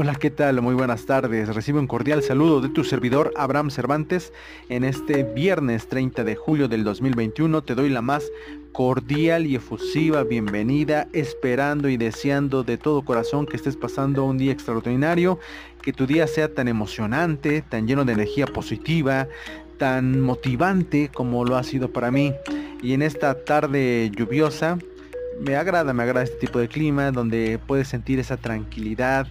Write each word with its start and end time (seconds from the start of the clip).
Hola, 0.00 0.14
¿qué 0.14 0.30
tal? 0.30 0.62
Muy 0.62 0.76
buenas 0.76 1.06
tardes. 1.06 1.52
Recibe 1.52 1.80
un 1.80 1.88
cordial 1.88 2.22
saludo 2.22 2.60
de 2.60 2.68
tu 2.68 2.84
servidor 2.84 3.32
Abraham 3.36 3.68
Cervantes. 3.68 4.32
En 4.68 4.84
este 4.84 5.24
viernes 5.24 5.88
30 5.88 6.22
de 6.22 6.36
julio 6.36 6.68
del 6.68 6.84
2021 6.84 7.62
te 7.62 7.74
doy 7.74 7.88
la 7.88 8.00
más 8.00 8.30
cordial 8.70 9.44
y 9.44 9.56
efusiva 9.56 10.22
bienvenida, 10.22 11.08
esperando 11.12 11.88
y 11.88 11.96
deseando 11.96 12.62
de 12.62 12.78
todo 12.78 13.04
corazón 13.04 13.44
que 13.44 13.56
estés 13.56 13.76
pasando 13.76 14.24
un 14.24 14.38
día 14.38 14.52
extraordinario, 14.52 15.40
que 15.82 15.92
tu 15.92 16.06
día 16.06 16.28
sea 16.28 16.54
tan 16.54 16.68
emocionante, 16.68 17.62
tan 17.62 17.88
lleno 17.88 18.04
de 18.04 18.12
energía 18.12 18.46
positiva, 18.46 19.26
tan 19.78 20.20
motivante 20.20 21.10
como 21.12 21.44
lo 21.44 21.56
ha 21.56 21.64
sido 21.64 21.92
para 21.92 22.12
mí. 22.12 22.32
Y 22.84 22.92
en 22.92 23.02
esta 23.02 23.34
tarde 23.42 24.12
lluviosa, 24.14 24.78
me 25.40 25.56
agrada, 25.56 25.92
me 25.92 26.02
agrada 26.02 26.24
este 26.24 26.36
tipo 26.36 26.58
de 26.58 26.68
clima 26.68 27.10
donde 27.10 27.58
puedes 27.66 27.88
sentir 27.88 28.18
esa 28.18 28.36
tranquilidad, 28.36 29.26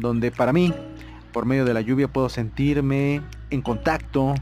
donde 0.00 0.30
para 0.30 0.52
mí, 0.52 0.72
por 1.32 1.46
medio 1.46 1.64
de 1.64 1.74
la 1.74 1.80
lluvia, 1.80 2.08
puedo 2.08 2.28
sentirme 2.28 3.22
en 3.50 3.62
contacto 3.62 4.34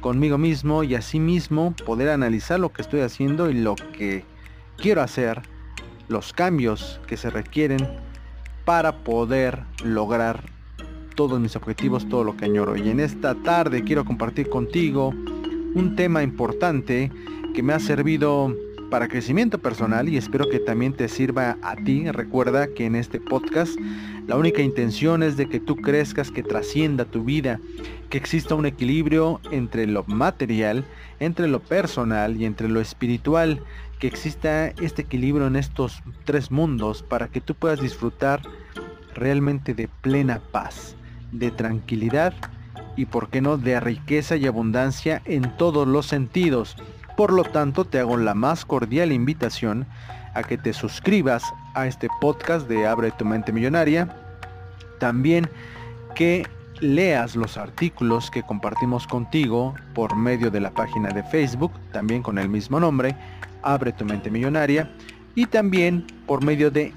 conmigo 0.00 0.38
mismo 0.38 0.82
y 0.82 0.94
así 0.94 1.20
mismo 1.20 1.74
poder 1.84 2.08
analizar 2.08 2.58
lo 2.58 2.72
que 2.72 2.82
estoy 2.82 3.00
haciendo 3.00 3.50
y 3.50 3.54
lo 3.54 3.74
que 3.74 4.24
quiero 4.76 5.02
hacer, 5.02 5.42
los 6.08 6.32
cambios 6.32 7.00
que 7.06 7.16
se 7.16 7.30
requieren 7.30 7.86
para 8.64 8.98
poder 9.04 9.62
lograr 9.84 10.42
todos 11.14 11.38
mis 11.40 11.54
objetivos, 11.56 12.08
todo 12.08 12.24
lo 12.24 12.36
que 12.36 12.46
añoro. 12.46 12.76
Y 12.76 12.88
en 12.88 13.00
esta 13.00 13.34
tarde 13.34 13.84
quiero 13.84 14.04
compartir 14.04 14.48
contigo 14.48 15.08
un 15.74 15.94
tema 15.96 16.22
importante 16.22 17.12
que 17.54 17.62
me 17.62 17.72
ha 17.72 17.80
servido 17.80 18.54
para 18.90 19.08
crecimiento 19.08 19.58
personal 19.58 20.08
y 20.08 20.16
espero 20.16 20.48
que 20.48 20.58
también 20.58 20.92
te 20.92 21.08
sirva 21.08 21.56
a 21.62 21.76
ti. 21.76 22.10
Recuerda 22.10 22.66
que 22.74 22.86
en 22.86 22.96
este 22.96 23.20
podcast 23.20 23.78
la 24.26 24.36
única 24.36 24.62
intención 24.62 25.22
es 25.22 25.36
de 25.36 25.48
que 25.48 25.60
tú 25.60 25.76
crezcas, 25.76 26.30
que 26.30 26.42
trascienda 26.42 27.04
tu 27.04 27.24
vida, 27.24 27.60
que 28.10 28.18
exista 28.18 28.54
un 28.54 28.66
equilibrio 28.66 29.40
entre 29.50 29.86
lo 29.86 30.04
material, 30.04 30.84
entre 31.20 31.48
lo 31.48 31.60
personal 31.60 32.36
y 32.36 32.44
entre 32.44 32.68
lo 32.68 32.80
espiritual, 32.80 33.62
que 34.00 34.08
exista 34.08 34.68
este 34.68 35.02
equilibrio 35.02 35.46
en 35.46 35.56
estos 35.56 36.02
tres 36.24 36.50
mundos 36.50 37.02
para 37.02 37.28
que 37.28 37.40
tú 37.40 37.54
puedas 37.54 37.80
disfrutar 37.80 38.42
realmente 39.14 39.74
de 39.74 39.88
plena 40.00 40.40
paz, 40.50 40.96
de 41.32 41.50
tranquilidad 41.50 42.34
y 42.96 43.06
por 43.06 43.28
qué 43.30 43.40
no 43.40 43.56
de 43.56 43.78
riqueza 43.78 44.36
y 44.36 44.46
abundancia 44.46 45.22
en 45.24 45.56
todos 45.56 45.86
los 45.86 46.06
sentidos. 46.06 46.76
Por 47.20 47.34
lo 47.34 47.44
tanto, 47.44 47.84
te 47.84 47.98
hago 47.98 48.16
la 48.16 48.32
más 48.32 48.64
cordial 48.64 49.12
invitación 49.12 49.86
a 50.32 50.42
que 50.42 50.56
te 50.56 50.72
suscribas 50.72 51.42
a 51.74 51.86
este 51.86 52.08
podcast 52.18 52.66
de 52.66 52.86
Abre 52.86 53.10
tu 53.10 53.26
mente 53.26 53.52
millonaria. 53.52 54.16
También 54.98 55.46
que 56.14 56.46
leas 56.80 57.36
los 57.36 57.58
artículos 57.58 58.30
que 58.30 58.42
compartimos 58.42 59.06
contigo 59.06 59.74
por 59.92 60.16
medio 60.16 60.50
de 60.50 60.60
la 60.60 60.70
página 60.70 61.10
de 61.10 61.22
Facebook, 61.22 61.72
también 61.92 62.22
con 62.22 62.38
el 62.38 62.48
mismo 62.48 62.80
nombre, 62.80 63.14
Abre 63.60 63.92
tu 63.92 64.06
mente 64.06 64.30
millonaria. 64.30 64.90
Y 65.34 65.44
también 65.44 66.06
por 66.26 66.42
medio 66.42 66.70
de 66.70 66.94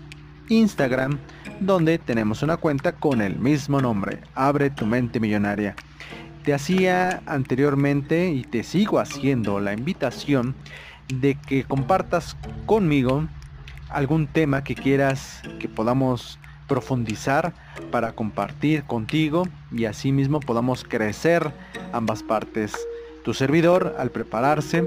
Instagram, 0.48 1.20
donde 1.60 1.98
tenemos 1.98 2.42
una 2.44 2.56
cuenta 2.56 2.94
con 2.94 3.22
el 3.22 3.38
mismo 3.40 3.82
nombre, 3.82 4.22
Abre 4.36 4.70
tu 4.70 4.86
mente 4.86 5.20
millonaria. 5.20 5.76
Te 6.44 6.54
hacía 6.54 7.24
anteriormente 7.26 8.30
y 8.30 8.44
te 8.44 8.64
sigo 8.64 9.00
haciendo 9.00 9.62
la 9.62 9.72
invitación 9.72 10.56
de 11.08 11.36
que 11.36 11.64
compartas 11.64 12.36
conmigo 12.66 13.28
algún 13.90 14.28
tema 14.28 14.62
que 14.66 14.76
quieras 14.76 15.42
que 15.60 15.70
podamos 15.70 16.40
profundizar 16.68 17.54
para 17.92 18.12
compartir 18.12 18.84
contigo 18.84 19.48
y 19.72 19.86
así 19.86 20.12
mismo 20.12 20.42
podamos 20.42 20.84
crecer 20.84 21.54
ambas 21.94 22.24
partes. 22.24 22.74
Tu 23.24 23.34
servidor 23.34 23.96
al 23.98 24.12
prepararse, 24.12 24.84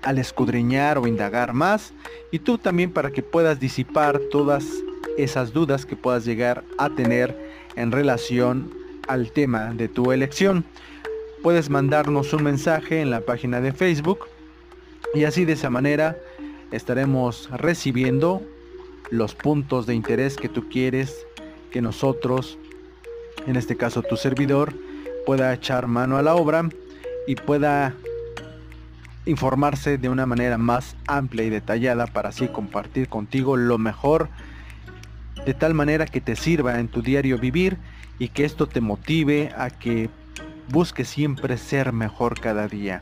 al 0.00 0.16
escudriñar 0.16 0.96
o 0.96 1.06
indagar 1.06 1.52
más 1.52 1.92
y 2.30 2.38
tú 2.38 2.56
también 2.56 2.92
para 2.92 3.10
que 3.10 3.22
puedas 3.22 3.60
disipar 3.60 4.18
todas 4.30 4.64
esas 5.18 5.52
dudas 5.52 5.84
que 5.84 5.96
puedas 5.96 6.24
llegar 6.24 6.64
a 6.78 6.88
tener 6.88 7.36
en 7.76 7.92
relación 7.92 8.81
al 9.12 9.30
tema 9.30 9.74
de 9.74 9.88
tu 9.88 10.10
elección. 10.10 10.64
Puedes 11.42 11.68
mandarnos 11.68 12.32
un 12.32 12.42
mensaje 12.42 13.00
en 13.00 13.10
la 13.10 13.20
página 13.20 13.60
de 13.60 13.72
Facebook 13.72 14.20
y 15.14 15.24
así 15.24 15.44
de 15.44 15.52
esa 15.52 15.70
manera 15.70 16.16
estaremos 16.70 17.50
recibiendo 17.50 18.42
los 19.10 19.34
puntos 19.34 19.86
de 19.86 19.94
interés 19.94 20.36
que 20.36 20.48
tú 20.48 20.68
quieres 20.70 21.26
que 21.70 21.82
nosotros, 21.82 22.58
en 23.46 23.56
este 23.56 23.76
caso 23.76 24.02
tu 24.02 24.16
servidor, 24.16 24.72
pueda 25.26 25.52
echar 25.52 25.86
mano 25.86 26.16
a 26.16 26.22
la 26.22 26.34
obra 26.34 26.68
y 27.26 27.34
pueda 27.34 27.94
informarse 29.26 29.98
de 29.98 30.08
una 30.08 30.26
manera 30.26 30.56
más 30.56 30.96
amplia 31.06 31.44
y 31.44 31.50
detallada 31.50 32.06
para 32.06 32.30
así 32.30 32.48
compartir 32.48 33.08
contigo 33.08 33.56
lo 33.56 33.78
mejor 33.78 34.30
de 35.44 35.54
tal 35.54 35.74
manera 35.74 36.06
que 36.06 36.20
te 36.20 36.34
sirva 36.34 36.80
en 36.80 36.88
tu 36.88 37.02
diario 37.02 37.38
vivir 37.38 37.76
y 38.18 38.28
que 38.28 38.44
esto 38.44 38.66
te 38.66 38.80
motive 38.80 39.52
a 39.56 39.70
que 39.70 40.10
busques 40.70 41.08
siempre 41.08 41.56
ser 41.56 41.92
mejor 41.92 42.40
cada 42.40 42.68
día. 42.68 43.00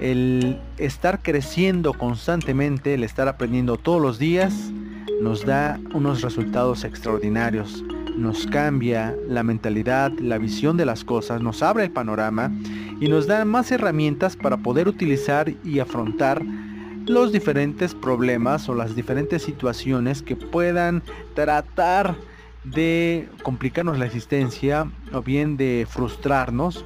El 0.00 0.60
estar 0.76 1.22
creciendo 1.22 1.94
constantemente, 1.94 2.94
el 2.94 3.04
estar 3.04 3.28
aprendiendo 3.28 3.76
todos 3.76 4.02
los 4.02 4.18
días, 4.18 4.70
nos 5.20 5.46
da 5.46 5.80
unos 5.94 6.22
resultados 6.22 6.84
extraordinarios. 6.84 7.82
Nos 8.16 8.46
cambia 8.46 9.14
la 9.28 9.42
mentalidad, 9.42 10.12
la 10.18 10.38
visión 10.38 10.76
de 10.76 10.86
las 10.86 11.04
cosas, 11.04 11.40
nos 11.40 11.62
abre 11.62 11.84
el 11.84 11.90
panorama 11.90 12.50
y 13.00 13.08
nos 13.08 13.26
da 13.26 13.44
más 13.44 13.70
herramientas 13.70 14.36
para 14.36 14.56
poder 14.56 14.88
utilizar 14.88 15.52
y 15.64 15.78
afrontar 15.80 16.42
los 17.06 17.32
diferentes 17.32 17.94
problemas 17.94 18.68
o 18.68 18.74
las 18.74 18.96
diferentes 18.96 19.42
situaciones 19.42 20.22
que 20.22 20.34
puedan 20.34 21.02
tratar 21.34 22.16
de 22.72 23.28
complicarnos 23.42 23.98
la 23.98 24.06
existencia 24.06 24.90
o 25.12 25.22
bien 25.22 25.56
de 25.56 25.86
frustrarnos 25.88 26.84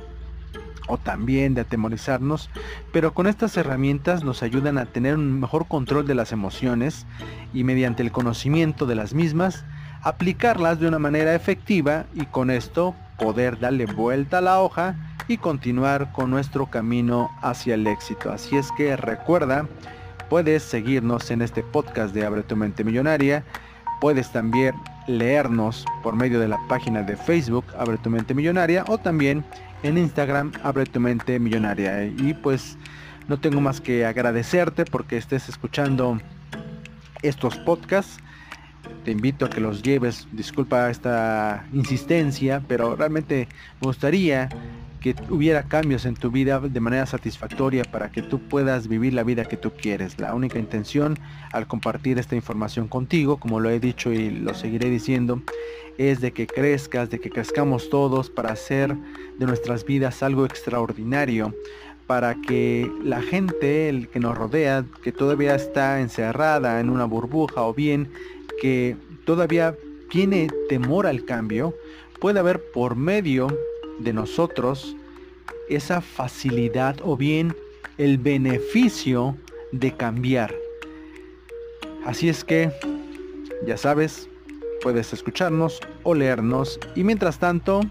o 0.89 0.99
también 0.99 1.55
de 1.55 1.61
atemorizarnos, 1.61 2.51
pero 2.93 3.15
con 3.15 3.27
estas 3.27 3.57
herramientas 3.57 4.25
nos 4.25 4.43
ayudan 4.43 4.79
a 4.79 4.87
tener 4.87 5.15
un 5.15 5.41
mejor 5.41 5.69
control 5.69 6.07
de 6.07 6.15
las 6.15 6.33
emociones 6.33 7.07
y 7.55 7.65
mediante 7.65 8.03
el 8.03 8.13
conocimiento 8.13 8.87
de 8.87 8.97
las 8.97 9.15
mismas, 9.15 9.65
aplicarlas 10.03 10.81
de 10.81 10.89
una 10.89 10.99
manera 10.99 11.35
efectiva 11.35 12.07
y 12.15 12.27
con 12.27 12.51
esto 12.51 12.95
poder 13.19 13.61
darle 13.61 13.87
vuelta 13.87 14.39
a 14.39 14.43
la 14.43 14.61
hoja 14.61 14.97
y 15.29 15.39
continuar 15.39 16.13
con 16.13 16.31
nuestro 16.31 16.67
camino 16.67 17.31
hacia 17.41 17.75
el 17.75 17.87
éxito. 17.87 18.33
Así 18.33 18.57
es 18.57 18.73
que 18.73 18.97
recuerda 18.97 19.69
Puedes 20.31 20.63
seguirnos 20.63 21.33
en 21.33 21.43
este 21.43 21.65
podcast 21.65 22.15
de 22.15 22.25
Abre 22.25 22.45
tu 22.45 22.55
mente 22.55 22.85
millonaria. 22.85 23.43
Puedes 24.01 24.31
también 24.31 24.75
leernos 25.07 25.85
por 26.03 26.17
medio 26.17 26.41
de 26.41 26.49
la 26.49 26.59
página 26.69 27.03
de 27.03 27.17
Facebook 27.17 27.65
Abre 27.79 27.99
tu 27.99 28.11
mente 28.11 28.35
millonaria 28.35 28.85
o 28.89 28.99
también 28.99 29.45
en 29.83 29.99
Instagram 29.99 30.53
Abre 30.63 30.87
tu 30.87 31.01
mente 31.01 31.39
millonaria. 31.39 32.05
Y 32.05 32.35
pues 32.35 32.79
no 33.29 33.39
tengo 33.39 33.61
más 33.61 33.81
que 33.81 34.07
agradecerte 34.07 34.85
porque 34.85 35.17
estés 35.17 35.49
escuchando 35.49 36.19
estos 37.23 37.57
podcasts. 37.59 38.19
Te 39.05 39.13
invito 39.13 39.45
a 39.45 39.51
que 39.51 39.61
los 39.61 39.83
lleves, 39.83 40.27
disculpa 40.33 40.91
esta 40.91 41.65
insistencia, 41.73 42.63
pero 42.67 42.97
realmente 42.97 43.49
me 43.81 43.87
gustaría 43.87 44.49
que 45.01 45.15
hubiera 45.31 45.63
cambios 45.65 46.05
en 46.05 46.15
tu 46.15 46.31
vida 46.31 46.61
de 46.61 46.81
manera 46.81 47.07
satisfactoria 47.07 47.85
para 47.85 48.13
que 48.13 48.23
tú 48.23 48.39
puedas 48.39 48.87
vivir 48.87 49.15
la 49.15 49.25
vida 49.25 49.47
que 49.47 49.57
tú 49.57 49.73
quieres. 49.73 50.19
La 50.21 50.35
única 50.35 50.59
intención 50.59 51.19
al 51.53 51.67
compartir 51.67 52.19
esta 52.19 52.37
información 52.37 52.87
contigo, 52.87 53.39
como 53.39 53.61
lo 53.61 53.71
he 53.71 53.81
dicho 53.81 54.13
y 54.13 54.31
lo 54.31 54.55
seguiré 54.55 54.91
diciendo, 54.91 55.43
es 55.99 56.21
de 56.21 56.33
que 56.33 56.47
crezcas, 56.47 57.11
de 57.11 57.19
que 57.19 57.31
crezcamos 57.31 57.91
todos 57.91 58.31
para 58.31 58.53
hacer 58.53 58.95
de 59.39 59.47
nuestras 59.47 59.85
vidas 59.85 60.23
algo 60.23 60.45
extraordinario, 60.45 61.55
para 62.07 62.35
que 62.35 62.91
la 63.03 63.23
gente 63.23 63.89
el 63.89 64.09
que 64.09 64.21
nos 64.21 64.37
rodea, 64.37 64.85
que 65.03 65.13
todavía 65.13 65.55
está 65.55 66.01
encerrada 66.01 66.81
en 66.81 66.91
una 66.91 67.05
burbuja 67.05 67.63
o 67.63 67.73
bien 67.73 68.11
que 68.61 68.97
todavía 69.25 69.77
tiene 70.11 70.49
temor 70.69 71.07
al 71.07 71.25
cambio, 71.25 71.75
pueda 72.19 72.43
ver 72.43 72.61
por 72.73 72.97
medio 72.97 73.49
de 74.01 74.13
nosotros 74.13 74.97
esa 75.69 76.01
facilidad 76.01 76.97
o 77.05 77.17
bien 77.17 77.55
el 77.99 78.19
beneficio 78.19 79.37
de 79.73 79.93
cambiar. 79.93 80.55
Así 82.05 82.29
es 82.29 82.45
que, 82.45 82.73
ya 83.67 83.77
sabes, 83.77 84.29
puedes 84.83 85.13
escucharnos 85.13 85.81
o 86.03 86.15
leernos 86.15 86.81
y 86.95 87.05
mientras 87.05 87.39
tanto, 87.39 87.83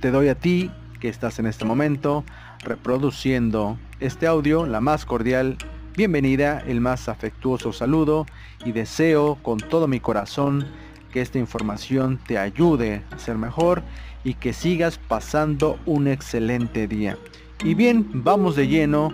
te 0.00 0.10
doy 0.10 0.28
a 0.28 0.36
ti 0.36 0.70
que 1.00 1.08
estás 1.08 1.38
en 1.38 1.46
este 1.46 1.64
momento 1.64 2.24
reproduciendo 2.60 3.78
este 4.00 4.26
audio 4.26 4.66
la 4.66 4.80
más 4.80 5.04
cordial 5.04 5.58
bienvenida, 5.96 6.62
el 6.66 6.80
más 6.80 7.08
afectuoso 7.08 7.72
saludo 7.72 8.26
y 8.64 8.70
deseo 8.70 9.36
con 9.42 9.58
todo 9.58 9.88
mi 9.88 9.98
corazón 9.98 10.66
que 11.12 11.20
esta 11.20 11.38
información 11.38 12.18
te 12.26 12.38
ayude 12.38 13.02
a 13.10 13.18
ser 13.18 13.36
mejor 13.36 13.82
y 14.24 14.34
que 14.34 14.52
sigas 14.52 14.98
pasando 14.98 15.78
un 15.86 16.06
excelente 16.08 16.86
día. 16.86 17.16
Y 17.64 17.74
bien, 17.74 18.08
vamos 18.12 18.56
de 18.56 18.68
lleno 18.68 19.12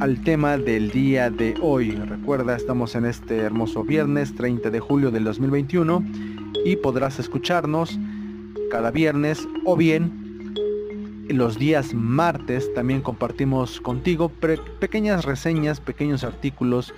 al 0.00 0.22
tema 0.22 0.58
del 0.58 0.90
día 0.90 1.30
de 1.30 1.54
hoy. 1.60 1.92
Recuerda, 1.92 2.56
estamos 2.56 2.94
en 2.94 3.06
este 3.06 3.38
hermoso 3.38 3.84
viernes 3.84 4.34
30 4.34 4.70
de 4.70 4.80
julio 4.80 5.10
del 5.10 5.24
2021 5.24 6.04
y 6.64 6.76
podrás 6.76 7.18
escucharnos 7.18 7.98
cada 8.70 8.90
viernes 8.90 9.46
o 9.64 9.76
bien 9.76 10.28
los 11.28 11.58
días 11.58 11.94
martes 11.94 12.72
también 12.74 13.02
compartimos 13.02 13.80
contigo 13.80 14.30
pequeñas 14.80 15.24
reseñas, 15.24 15.80
pequeños 15.80 16.24
artículos, 16.24 16.94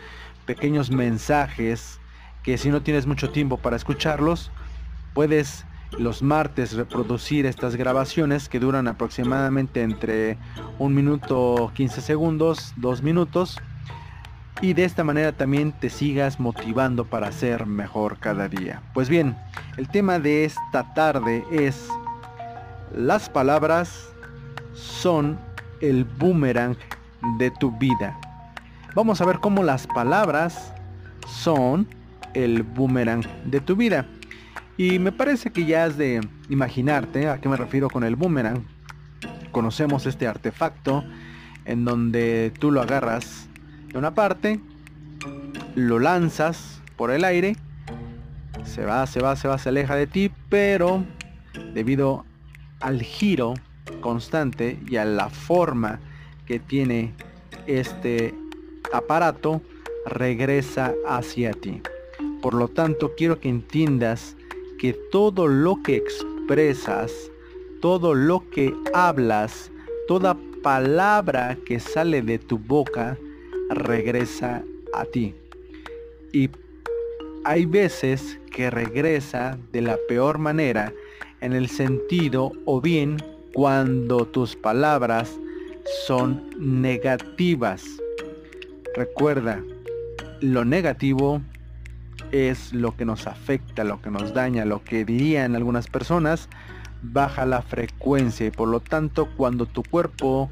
pequeños 0.47 0.91
mensajes 0.91 2.00
que 2.43 2.59
si 2.59 2.71
no 2.71 2.83
tienes 2.83 3.07
mucho 3.07 3.31
tiempo 3.31 3.59
para 3.59 3.77
escucharlos, 3.77 4.51
puedes 5.15 5.65
los 5.99 6.23
martes 6.23 6.73
reproducir 6.75 7.47
estas 7.47 7.77
grabaciones 7.77 8.49
que 8.49 8.61
duran 8.61 8.89
aproximadamente 8.89 9.83
entre 9.83 10.39
un 10.79 10.95
minuto 10.95 11.73
15 11.75 12.01
segundos, 12.01 12.73
dos 12.77 13.03
minutos. 13.03 13.59
Y 14.63 14.75
de 14.75 14.85
esta 14.85 15.05
manera 15.05 15.33
también 15.33 15.73
te 15.73 15.89
sigas 15.89 16.39
motivando 16.39 17.07
para 17.07 17.33
ser 17.33 17.67
mejor 17.67 18.19
cada 18.19 18.49
día. 18.49 18.83
Pues 18.93 19.09
bien, 19.09 19.37
el 19.79 19.89
tema 19.89 20.19
de 20.19 20.45
esta 20.45 20.93
tarde 20.95 21.45
es 21.51 21.89
las 22.95 23.31
palabras 23.31 24.11
son 24.75 25.39
el 25.81 26.05
boomerang 26.05 26.77
de 27.39 27.51
tu 27.53 27.71
vida. 27.79 28.19
Vamos 28.95 29.21
a 29.21 29.25
ver 29.25 29.39
cómo 29.39 29.63
las 29.63 29.87
palabras 29.87 30.75
son 31.27 31.89
el 32.35 32.63
boomerang 32.63 33.25
de 33.45 33.61
tu 33.61 33.77
vida. 33.77 34.07
Y 34.77 34.99
me 34.99 35.13
parece 35.13 35.51
que 35.51 35.67
ya 35.67 35.85
has 35.85 35.97
de 35.99 36.21
imaginarte 36.49 37.29
a 37.29 37.39
qué 37.39 37.49
me 37.49 37.57
refiero 37.57 37.91
con 37.91 38.05
el 38.05 38.17
boomerang. 38.17 38.65
Conocemos 39.53 40.07
este 40.07 40.27
artefacto 40.27 41.05
en 41.65 41.85
donde 41.85 42.53
tú 42.59 42.71
lo 42.71 42.81
agarras 42.81 43.49
de 43.89 43.99
una 43.99 44.15
parte, 44.15 44.61
lo 45.75 45.99
lanzas 45.99 46.81
por 46.97 47.11
el 47.11 47.25
aire, 47.25 47.57
se 48.65 48.85
va, 48.85 49.07
se 49.07 49.21
va, 49.21 49.37
se 49.37 49.49
va, 49.49 49.59
se 49.59 49.69
aleja 49.69 49.97
de 49.97 50.07
ti, 50.07 50.31
pero 50.49 51.05
debido 51.75 52.25
al 52.81 53.03
giro 53.03 53.55
constante 54.01 54.79
y 54.89 54.97
a 54.97 55.05
la 55.05 55.29
forma 55.29 56.01
que 56.47 56.59
tiene 56.59 57.13
este 57.67 58.35
aparato, 58.93 59.63
regresa 60.07 60.95
hacia 61.07 61.53
ti. 61.53 61.83
Por 62.43 62.55
lo 62.55 62.69
tanto, 62.69 63.15
quiero 63.17 63.39
que 63.39 63.49
entiendas 63.49 64.37
que 64.79 64.95
todo 64.95 65.47
lo 65.47 65.83
que 65.83 65.97
expresas, 65.97 67.13
todo 67.81 68.15
lo 68.15 68.49
que 68.51 68.75
hablas, 68.95 69.71
toda 70.09 70.37
palabra 70.63 71.59
que 71.67 71.81
sale 71.81 72.23
de 72.23 72.39
tu 72.39 72.59
boca, 72.59 73.19
regresa 73.69 74.65
a 74.95 75.05
ti. 75.05 75.35
Y 76.33 76.49
hay 77.45 77.67
veces 77.67 78.39
que 78.51 78.71
regresa 78.71 79.59
de 79.73 79.83
la 79.83 79.99
peor 80.09 80.39
manera 80.39 80.93
en 81.41 81.53
el 81.53 81.69
sentido 81.69 82.53
o 82.65 82.81
bien 82.81 83.17
cuando 83.53 84.27
tus 84.27 84.57
palabras 84.57 85.39
son 86.07 86.51
negativas. 86.59 87.85
Recuerda, 88.95 89.63
lo 90.41 90.65
negativo 90.65 91.43
es 92.33 92.73
lo 92.73 92.97
que 92.97 93.05
nos 93.05 93.27
afecta, 93.27 93.85
lo 93.85 94.01
que 94.01 94.11
nos 94.11 94.35
daña, 94.35 94.65
lo 94.65 94.83
que 94.85 95.05
dirían 95.05 95.57
algunas 95.57 95.87
personas, 95.89 96.49
baja 97.03 97.47
la 97.47 97.63
frecuencia 97.63 98.47
y 98.47 98.51
por 98.51 98.69
lo 98.69 98.81
tanto 98.81 99.29
cuando 99.37 99.67
tu 99.67 99.83
cuerpo 99.83 100.51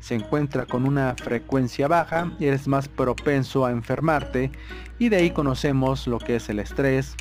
se 0.00 0.14
encuentra 0.14 0.66
con 0.66 0.86
una 0.86 1.14
frecuencia 1.14 1.86
baja, 1.86 2.32
eres 2.40 2.66
más 2.66 2.88
propenso 2.88 3.66
a 3.66 3.70
enfermarte 3.70 4.50
y 4.98 5.10
de 5.10 5.16
ahí 5.16 5.30
conocemos 5.30 6.06
lo 6.06 6.18
que 6.18 6.36
es 6.36 6.48
el 6.48 6.58
estrés, 6.58 7.16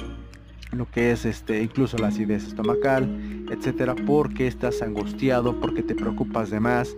lo 0.72 0.90
que 0.90 1.12
es 1.12 1.26
este 1.26 1.62
incluso 1.62 1.98
la 1.98 2.08
acidez 2.08 2.48
estomacal, 2.48 3.46
etcétera, 3.52 3.96
porque 3.96 4.48
estás 4.48 4.82
angustiado, 4.82 5.60
porque 5.60 5.84
te 5.84 5.96
preocupas 5.96 6.50
de 6.50 6.60
más 6.60 6.96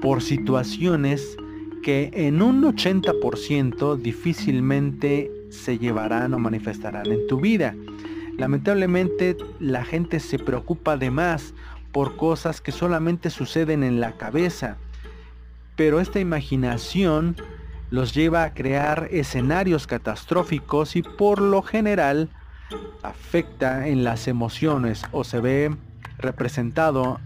por 0.00 0.22
situaciones 0.22 1.36
que 1.82 2.10
en 2.14 2.42
un 2.42 2.62
80% 2.62 3.96
difícilmente 3.96 5.30
se 5.50 5.78
llevarán 5.78 6.34
o 6.34 6.38
manifestarán 6.38 7.06
en 7.06 7.26
tu 7.26 7.40
vida. 7.40 7.74
Lamentablemente 8.38 9.36
la 9.58 9.84
gente 9.84 10.20
se 10.20 10.38
preocupa 10.38 10.96
de 10.96 11.10
más 11.10 11.54
por 11.92 12.16
cosas 12.16 12.60
que 12.60 12.72
solamente 12.72 13.30
suceden 13.30 13.82
en 13.82 14.00
la 14.00 14.12
cabeza. 14.12 14.76
Pero 15.76 16.00
esta 16.00 16.20
imaginación 16.20 17.36
los 17.90 18.14
lleva 18.14 18.44
a 18.44 18.54
crear 18.54 19.08
escenarios 19.10 19.86
catastróficos 19.86 20.96
y 20.96 21.02
por 21.02 21.40
lo 21.40 21.62
general 21.62 22.30
afecta 23.02 23.88
en 23.88 24.04
las 24.04 24.28
emociones 24.28 25.02
o 25.10 25.24
se 25.24 25.40
ve 25.40 25.76
representado 26.18 27.18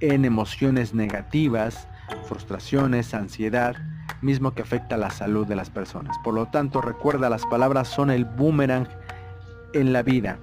en 0.00 0.24
emociones 0.24 0.92
negativas, 0.94 1.88
frustraciones, 2.28 3.14
ansiedad, 3.14 3.76
mismo 4.22 4.52
que 4.52 4.62
afecta 4.62 4.96
la 4.96 5.10
salud 5.10 5.46
de 5.46 5.56
las 5.56 5.70
personas. 5.70 6.16
Por 6.24 6.34
lo 6.34 6.46
tanto, 6.46 6.80
recuerda, 6.80 7.30
las 7.30 7.44
palabras 7.46 7.88
son 7.88 8.10
el 8.10 8.24
boomerang 8.24 8.88
en 9.72 9.92
la 9.92 10.02
vida. 10.02 10.38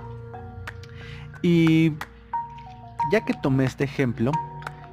Y 1.41 1.93
ya 3.11 3.25
que 3.25 3.33
tomé 3.33 3.65
este 3.65 3.83
ejemplo, 3.83 4.31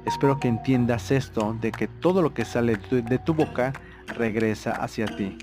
espero 0.05 0.39
que 0.39 0.47
entiendas 0.47 1.11
esto 1.11 1.55
de 1.61 1.71
que 1.71 1.87
todo 1.87 2.21
lo 2.21 2.33
que 2.33 2.45
sale 2.45 2.77
de 2.89 3.19
tu, 3.19 3.33
boca 3.33 3.73
regresa 4.07 4.71
hacia 4.71 5.05
ti. 5.05 5.37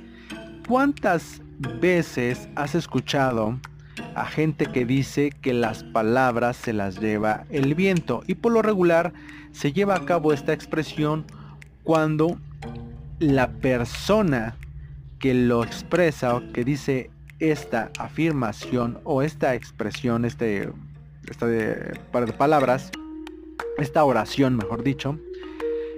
¿Cuántas 0.69 1.41
veces 1.59 2.49
has 2.57 2.75
escuchado 2.75 3.59
a 4.15 4.27
gente 4.27 4.67
que 4.67 4.85
dice 4.85 5.31
que 5.31 5.55
las 5.55 5.83
palabras 5.83 6.57
se 6.57 6.73
las 6.73 7.01
lleva 7.01 7.45
el 7.51 7.75
viento? 7.75 8.23
Y 8.27 8.35
por 8.35 8.53
lo 8.53 8.61
regular 8.61 9.13
se 9.53 9.73
lleva 9.73 9.97
a 9.97 10.05
cabo 10.05 10.33
esta 10.33 10.53
expresión 10.53 11.25
cuando 11.85 12.39
la 13.19 13.51
persona 13.51 14.57
que 15.19 15.35
lo 15.35 15.65
expresa 15.65 16.37
o 16.37 16.53
que 16.53 16.65
dice 16.65 17.11
esta 17.41 17.91
afirmación 17.99 18.99
o 19.05 19.23
esta 19.23 19.55
expresión, 19.55 20.25
este, 20.25 20.71
esta 21.29 21.47
de, 21.47 21.65
de 21.75 22.33
palabras, 22.33 22.91
esta 23.79 24.05
oración, 24.05 24.57
mejor 24.57 24.83
dicho, 24.83 25.19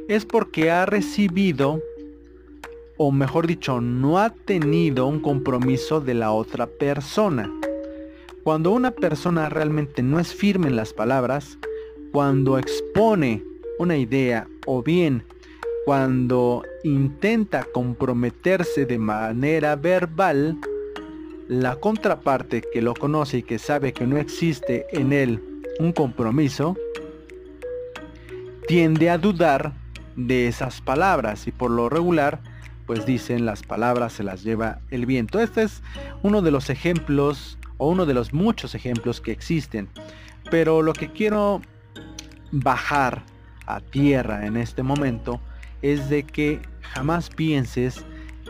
es 0.08 0.24
porque 0.24 0.70
ha 0.70 0.86
recibido, 0.86 1.82
o 2.96 3.12
mejor 3.12 3.46
dicho, 3.46 3.80
no 3.80 4.18
ha 4.18 4.30
tenido 4.30 5.06
un 5.06 5.20
compromiso 5.20 6.00
de 6.00 6.14
la 6.14 6.32
otra 6.32 6.66
persona. 6.66 7.50
Cuando 8.42 8.72
una 8.72 8.90
persona 8.90 9.48
realmente 9.48 10.02
no 10.02 10.18
es 10.18 10.34
firme 10.34 10.68
en 10.68 10.76
las 10.76 10.92
palabras, 10.92 11.58
cuando 12.12 12.58
expone 12.58 13.44
una 13.78 13.96
idea 13.96 14.48
o 14.66 14.82
bien 14.82 15.22
cuando 15.84 16.62
intenta 16.84 17.64
comprometerse 17.72 18.86
de 18.86 18.98
manera 18.98 19.76
verbal, 19.76 20.58
la 21.48 21.76
contraparte 21.76 22.62
que 22.72 22.82
lo 22.82 22.94
conoce 22.94 23.38
y 23.38 23.42
que 23.42 23.58
sabe 23.58 23.92
que 23.92 24.06
no 24.06 24.18
existe 24.18 24.86
en 24.92 25.12
él 25.12 25.42
un 25.78 25.92
compromiso, 25.92 26.76
tiende 28.66 29.10
a 29.10 29.18
dudar 29.18 29.72
de 30.16 30.46
esas 30.46 30.80
palabras 30.80 31.46
y 31.46 31.52
por 31.52 31.70
lo 31.70 31.88
regular 31.88 32.40
pues 32.86 33.06
dicen 33.06 33.46
las 33.46 33.62
palabras 33.62 34.12
se 34.12 34.24
las 34.24 34.42
lleva 34.42 34.80
el 34.90 35.06
viento. 35.06 35.38
Este 35.38 35.62
es 35.62 35.82
uno 36.22 36.42
de 36.42 36.50
los 36.50 36.70
ejemplos 36.70 37.56
o 37.78 37.88
uno 37.88 38.04
de 38.04 38.14
los 38.14 38.32
muchos 38.32 38.74
ejemplos 38.74 39.20
que 39.20 39.30
existen. 39.30 39.88
Pero 40.50 40.82
lo 40.82 40.92
que 40.92 41.12
quiero 41.12 41.62
bajar 42.50 43.22
a 43.66 43.80
tierra 43.80 44.44
en 44.44 44.56
este 44.56 44.82
momento 44.82 45.40
es 45.82 46.08
de 46.10 46.22
que 46.24 46.60
jamás 46.80 47.30
pienses 47.30 48.04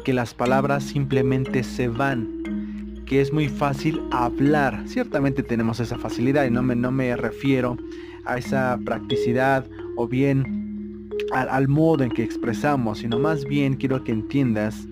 que 0.04 0.12
las 0.12 0.34
palabras 0.34 0.84
simplemente 0.84 1.62
se 1.62 1.88
van, 1.88 3.02
que 3.06 3.20
es 3.20 3.32
muy 3.32 3.48
fácil 3.48 4.00
hablar. 4.10 4.82
Ciertamente 4.86 5.42
tenemos 5.42 5.80
esa 5.80 5.98
facilidad 5.98 6.44
y 6.44 6.50
no 6.50 6.62
me, 6.62 6.74
no 6.74 6.90
me 6.90 7.14
refiero 7.16 7.76
a 8.24 8.38
esa 8.38 8.78
practicidad 8.84 9.66
o 9.96 10.06
bien 10.08 11.10
al, 11.32 11.48
al 11.48 11.68
modo 11.68 12.04
en 12.04 12.10
que 12.10 12.22
expresamos, 12.22 12.98
sino 12.98 13.18
más 13.18 13.44
bien 13.44 13.76
quiero 13.76 14.02
que 14.04 14.12
entiendas 14.12 14.86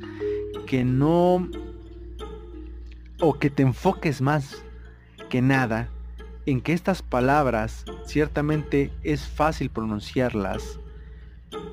que 0.66 0.84
no 0.84 1.48
o 3.20 3.38
que 3.38 3.50
te 3.50 3.62
enfoques 3.62 4.20
más 4.20 4.62
que 5.28 5.42
nada 5.42 5.88
en 6.46 6.60
que 6.60 6.72
estas 6.72 7.02
palabras 7.02 7.84
ciertamente 8.06 8.90
es 9.02 9.26
fácil 9.26 9.70
pronunciarlas, 9.70 10.78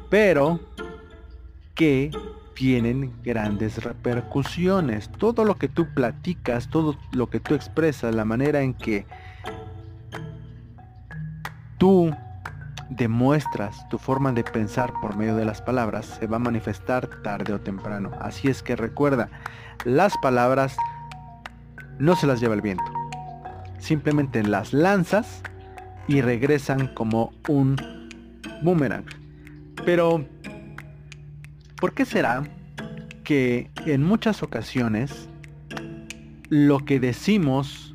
pero 0.10 0.60
que 1.74 2.12
tienen 2.56 3.14
grandes 3.24 3.84
repercusiones. 3.84 5.10
Todo 5.10 5.46
lo 5.46 5.56
que 5.56 5.68
tú 5.68 5.88
platicas, 5.94 6.70
todo 6.70 6.98
lo 7.12 7.30
que 7.30 7.40
tú 7.40 7.54
expresas, 7.54 8.16
la 8.16 8.26
manera 8.26 8.62
en 8.62 8.74
que 8.74 9.06
tú 11.78 12.16
demuestras 12.90 13.88
tu 13.90 13.98
forma 13.98 14.32
de 14.32 14.44
pensar 14.44 14.94
por 15.02 15.18
medio 15.18 15.36
de 15.36 15.46
las 15.46 15.62
palabras, 15.62 16.06
se 16.20 16.28
va 16.28 16.38
a 16.38 16.40
manifestar 16.40 17.08
tarde 17.22 17.54
o 17.54 17.60
temprano. 17.60 18.12
Así 18.22 18.48
es 18.48 18.64
que 18.64 18.76
recuerda, 18.76 19.30
las 19.84 20.18
palabras 20.18 20.78
no 22.00 22.16
se 22.16 22.28
las 22.28 22.40
lleva 22.40 22.56
el 22.56 22.62
viento. 22.62 22.86
Simplemente 23.80 24.44
las 24.44 24.74
lanzas 24.74 25.42
y 26.08 26.22
regresan 26.22 26.88
como 26.94 27.34
un 27.48 27.76
boomerang. 28.62 29.25
Pero, 29.86 30.26
¿por 31.80 31.94
qué 31.94 32.06
será 32.06 32.44
que 33.24 33.70
en 33.86 34.02
muchas 34.02 34.42
ocasiones 34.42 35.30
lo 36.50 36.80
que 36.80 37.00
decimos 37.00 37.94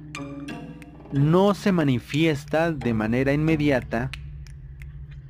no 1.12 1.54
se 1.54 1.72
manifiesta 1.72 2.70
de 2.70 2.94
manera 2.94 3.32
inmediata 3.32 4.12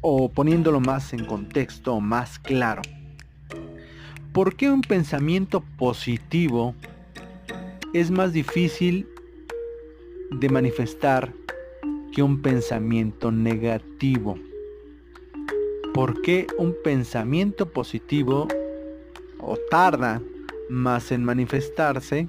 o 0.03 0.31
poniéndolo 0.31 0.81
más 0.81 1.15
en 1.15 1.25
contexto 1.25 1.99
más 1.99 2.39
claro? 2.39 2.83
¿Por 4.35 4.55
qué 4.55 4.71
un 4.71 4.83
pensamiento 4.83 5.65
positivo 5.79 6.75
es 7.95 8.11
más 8.11 8.35
difícil 8.35 9.09
de 10.31 10.51
manifestar 10.51 11.33
que 12.13 12.23
un 12.23 12.43
pensamiento 12.43 13.33
negativo? 13.33 14.50
¿Por 15.95 16.23
qué 16.23 16.47
un 16.57 16.77
pensamiento 16.85 17.69
positivo 17.69 18.47
tarda 19.71 20.23
más 20.69 21.11
en 21.11 21.25
manifestarse 21.25 22.29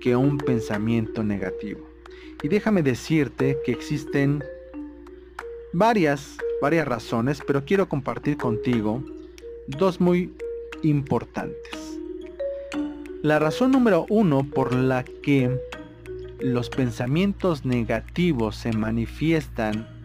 que 0.00 0.16
un 0.16 0.38
pensamiento 0.38 1.22
negativo? 1.22 1.86
Y 2.42 2.48
déjame 2.48 2.82
decirte 2.82 3.58
que 3.66 3.72
existen 3.72 4.42
varias, 5.74 6.38
varias 6.62 6.88
razones, 6.88 7.42
pero 7.46 7.66
quiero 7.66 7.86
compartir 7.88 8.38
contigo 8.38 9.04
dos 9.66 10.00
muy 10.00 10.32
importantes. 10.82 11.98
La 13.22 13.38
razón 13.38 13.72
número 13.72 14.06
uno 14.08 14.44
por 14.44 14.74
la 14.74 15.04
que 15.04 15.60
los 16.38 16.70
pensamientos 16.70 17.66
negativos 17.66 18.56
se 18.56 18.72
manifiestan 18.72 19.99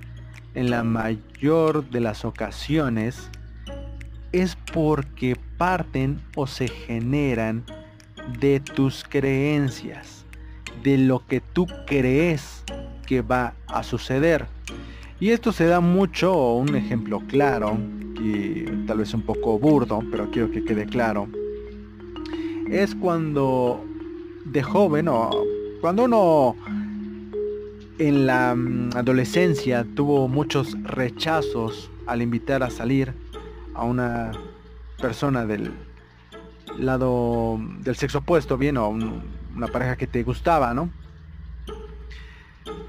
en 0.55 0.71
la 0.71 0.83
mayor 0.83 1.89
de 1.89 1.99
las 1.99 2.25
ocasiones 2.25 3.29
es 4.31 4.57
porque 4.73 5.37
parten 5.57 6.19
o 6.35 6.47
se 6.47 6.67
generan 6.67 7.63
de 8.39 8.59
tus 8.59 9.03
creencias, 9.03 10.25
de 10.83 10.97
lo 10.97 11.25
que 11.25 11.41
tú 11.41 11.67
crees 11.85 12.63
que 13.05 13.21
va 13.21 13.53
a 13.67 13.83
suceder. 13.83 14.47
Y 15.19 15.29
esto 15.29 15.51
se 15.51 15.65
da 15.65 15.79
mucho, 15.79 16.55
un 16.55 16.75
ejemplo 16.75 17.21
claro, 17.27 17.77
y 18.19 18.65
tal 18.87 18.99
vez 18.99 19.13
un 19.13 19.21
poco 19.21 19.59
burdo, 19.59 20.01
pero 20.11 20.29
quiero 20.31 20.51
que 20.51 20.63
quede 20.63 20.85
claro, 20.85 21.27
es 22.69 22.95
cuando 22.95 23.85
de 24.45 24.63
joven 24.63 25.07
o 25.07 25.29
cuando 25.81 26.05
uno 26.05 26.55
en 27.99 28.25
la 28.25 28.55
mm, 28.55 28.91
adolescencia 28.95 29.85
tuvo 29.95 30.27
muchos 30.27 30.75
rechazos 30.83 31.89
al 32.07 32.21
invitar 32.21 32.63
a 32.63 32.69
salir 32.69 33.13
a 33.73 33.83
una 33.83 34.31
persona 35.01 35.45
del 35.45 35.73
lado 36.77 37.59
del 37.79 37.95
sexo 37.95 38.19
opuesto, 38.19 38.57
bien, 38.57 38.77
o 38.77 38.89
una 38.89 39.67
pareja 39.67 39.95
que 39.95 40.07
te 40.07 40.23
gustaba, 40.23 40.73
¿no? 40.73 40.89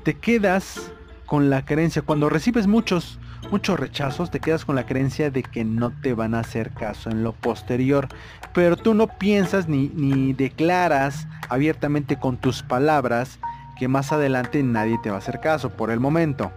Te 0.02 0.14
quedas 0.14 0.92
con 1.24 1.50
la 1.50 1.64
creencia, 1.64 2.02
cuando 2.02 2.28
recibes 2.28 2.66
muchos, 2.66 3.18
muchos 3.50 3.78
rechazos, 3.78 4.30
te 4.30 4.40
quedas 4.40 4.64
con 4.64 4.76
la 4.76 4.86
creencia 4.86 5.30
de 5.30 5.42
que 5.42 5.64
no 5.64 5.90
te 5.90 6.14
van 6.14 6.34
a 6.34 6.40
hacer 6.40 6.70
caso 6.70 7.10
en 7.10 7.22
lo 7.22 7.32
posterior, 7.32 8.08
pero 8.52 8.76
tú 8.76 8.94
no 8.94 9.08
piensas 9.08 9.68
ni, 9.68 9.88
ni 9.88 10.32
declaras 10.32 11.26
abiertamente 11.48 12.18
con 12.18 12.36
tus 12.36 12.62
palabras 12.62 13.38
que 13.78 13.88
más 13.88 14.12
adelante 14.12 14.62
nadie 14.62 14.98
te 15.02 15.10
va 15.10 15.16
a 15.16 15.18
hacer 15.18 15.40
caso 15.40 15.70
por 15.70 15.90
el 15.90 16.00
momento. 16.00 16.50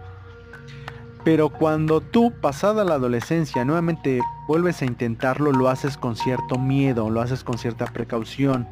Pero 1.22 1.50
cuando 1.50 2.00
tú, 2.00 2.32
pasada 2.40 2.82
la 2.82 2.94
adolescencia, 2.94 3.64
nuevamente 3.64 4.20
vuelves 4.48 4.80
a 4.80 4.86
intentarlo, 4.86 5.52
lo 5.52 5.68
haces 5.68 5.98
con 5.98 6.16
cierto 6.16 6.58
miedo, 6.58 7.10
lo 7.10 7.20
haces 7.20 7.44
con 7.44 7.58
cierta 7.58 7.84
precaución 7.86 8.66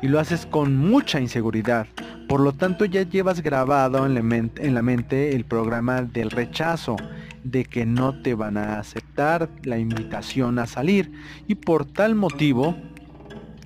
y 0.00 0.06
lo 0.06 0.20
haces 0.20 0.46
con 0.46 0.76
mucha 0.76 1.20
inseguridad. 1.20 1.88
Por 2.28 2.40
lo 2.40 2.52
tanto 2.52 2.84
ya 2.84 3.02
llevas 3.02 3.42
grabado 3.42 4.06
en 4.06 4.14
la, 4.14 4.22
mente, 4.22 4.64
en 4.64 4.74
la 4.74 4.82
mente 4.82 5.34
el 5.34 5.44
programa 5.44 6.02
del 6.02 6.30
rechazo, 6.30 6.96
de 7.42 7.64
que 7.64 7.84
no 7.84 8.22
te 8.22 8.34
van 8.34 8.58
a 8.58 8.78
aceptar 8.78 9.48
la 9.64 9.78
invitación 9.78 10.60
a 10.60 10.66
salir. 10.66 11.10
Y 11.48 11.56
por 11.56 11.84
tal 11.84 12.14
motivo, 12.14 12.76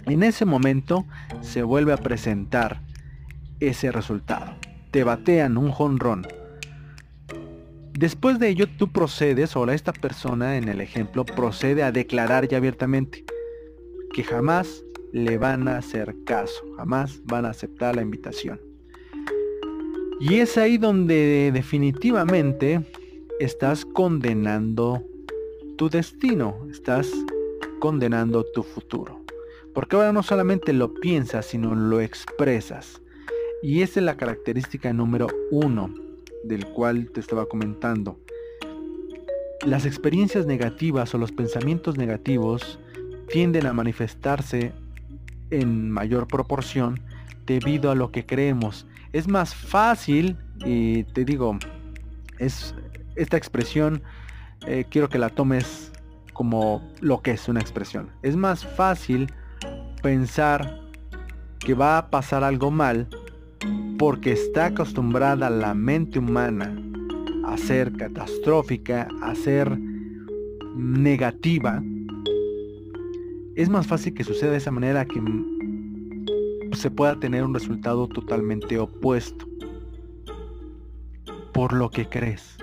en 0.06 0.22
ese 0.22 0.46
momento 0.46 1.04
se 1.42 1.62
vuelve 1.62 1.92
a 1.92 1.98
presentar 1.98 2.80
ese 3.68 3.92
resultado. 3.92 4.54
Te 4.90 5.04
batean 5.04 5.56
un 5.56 5.70
jonrón. 5.70 6.26
Después 7.92 8.38
de 8.38 8.48
ello 8.48 8.66
tú 8.78 8.90
procedes, 8.90 9.54
o 9.56 9.70
esta 9.70 9.92
persona 9.92 10.56
en 10.56 10.68
el 10.68 10.80
ejemplo 10.80 11.24
procede 11.24 11.82
a 11.82 11.92
declarar 11.92 12.48
ya 12.48 12.56
abiertamente 12.56 13.24
que 14.12 14.24
jamás 14.24 14.82
le 15.12 15.38
van 15.38 15.68
a 15.68 15.78
hacer 15.78 16.14
caso, 16.24 16.62
jamás 16.76 17.20
van 17.24 17.46
a 17.46 17.50
aceptar 17.50 17.96
la 17.96 18.02
invitación. 18.02 18.60
Y 20.20 20.36
es 20.36 20.56
ahí 20.56 20.78
donde 20.78 21.50
definitivamente 21.52 22.80
estás 23.40 23.84
condenando 23.84 25.02
tu 25.76 25.88
destino, 25.88 26.56
estás 26.70 27.10
condenando 27.80 28.44
tu 28.44 28.62
futuro. 28.62 29.20
Porque 29.74 29.96
ahora 29.96 30.12
no 30.12 30.22
solamente 30.22 30.72
lo 30.72 30.94
piensas, 30.94 31.46
sino 31.46 31.74
lo 31.74 32.00
expresas. 32.00 33.02
Y 33.62 33.82
esa 33.82 34.00
es 34.00 34.06
la 34.06 34.16
característica 34.16 34.92
número 34.92 35.28
uno 35.52 35.94
del 36.42 36.66
cual 36.66 37.10
te 37.12 37.20
estaba 37.20 37.46
comentando. 37.46 38.18
Las 39.64 39.86
experiencias 39.86 40.46
negativas 40.46 41.14
o 41.14 41.18
los 41.18 41.30
pensamientos 41.30 41.96
negativos 41.96 42.80
tienden 43.28 43.66
a 43.66 43.72
manifestarse 43.72 44.72
en 45.50 45.92
mayor 45.92 46.26
proporción 46.26 47.00
debido 47.46 47.92
a 47.92 47.94
lo 47.94 48.10
que 48.10 48.26
creemos. 48.26 48.84
Es 49.12 49.28
más 49.28 49.54
fácil, 49.54 50.36
y 50.64 51.04
te 51.04 51.24
digo, 51.24 51.56
es 52.38 52.74
esta 53.14 53.36
expresión, 53.36 54.02
eh, 54.66 54.86
quiero 54.90 55.08
que 55.08 55.18
la 55.18 55.28
tomes 55.28 55.92
como 56.32 56.90
lo 57.00 57.22
que 57.22 57.30
es 57.30 57.48
una 57.48 57.60
expresión. 57.60 58.10
Es 58.22 58.34
más 58.34 58.66
fácil 58.66 59.32
pensar 60.02 60.80
que 61.60 61.74
va 61.74 61.98
a 61.98 62.10
pasar 62.10 62.42
algo 62.42 62.72
mal 62.72 63.06
porque 64.02 64.32
está 64.32 64.66
acostumbrada 64.66 65.48
la 65.48 65.74
mente 65.74 66.18
humana 66.18 66.76
a 67.44 67.56
ser 67.56 67.92
catastrófica, 67.92 69.06
a 69.22 69.32
ser 69.36 69.78
negativa, 70.74 71.80
es 73.54 73.68
más 73.68 73.86
fácil 73.86 74.12
que 74.12 74.24
suceda 74.24 74.50
de 74.50 74.56
esa 74.56 74.72
manera 74.72 75.04
que 75.04 75.22
se 76.72 76.90
pueda 76.90 77.20
tener 77.20 77.44
un 77.44 77.54
resultado 77.54 78.08
totalmente 78.08 78.76
opuesto 78.76 79.46
por 81.52 81.72
lo 81.72 81.88
que 81.88 82.08
crees. 82.08 82.58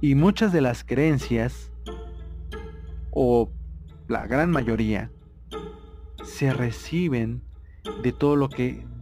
Y 0.00 0.16
muchas 0.16 0.52
de 0.52 0.60
las 0.60 0.82
creencias, 0.82 1.70
o 3.12 3.48
la 4.08 4.26
gran 4.26 4.50
mayoría, 4.50 5.12
se 6.24 6.52
reciben 6.52 7.42
de 8.02 8.10
todo 8.10 8.34
lo 8.34 8.48
que 8.48 8.92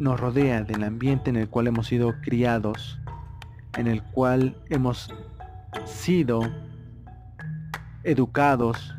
nos 0.00 0.18
rodea, 0.18 0.62
del 0.62 0.82
ambiente 0.82 1.30
en 1.30 1.36
el 1.36 1.48
cual 1.48 1.68
hemos 1.68 1.86
sido 1.86 2.14
criados, 2.22 2.98
en 3.76 3.86
el 3.86 4.02
cual 4.02 4.56
hemos 4.70 5.14
sido 5.84 6.40
educados 8.02 8.96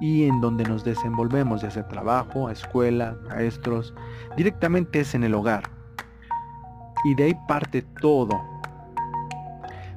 y 0.00 0.24
en 0.24 0.40
donde 0.40 0.64
nos 0.64 0.84
desenvolvemos, 0.84 1.62
ya 1.62 1.70
sea 1.70 1.88
trabajo, 1.88 2.48
escuela, 2.50 3.16
maestros, 3.28 3.92
directamente 4.36 5.00
es 5.00 5.14
en 5.14 5.24
el 5.24 5.34
hogar. 5.34 5.68
Y 7.04 7.14
de 7.16 7.24
ahí 7.24 7.36
parte 7.48 7.82
todo. 7.82 8.40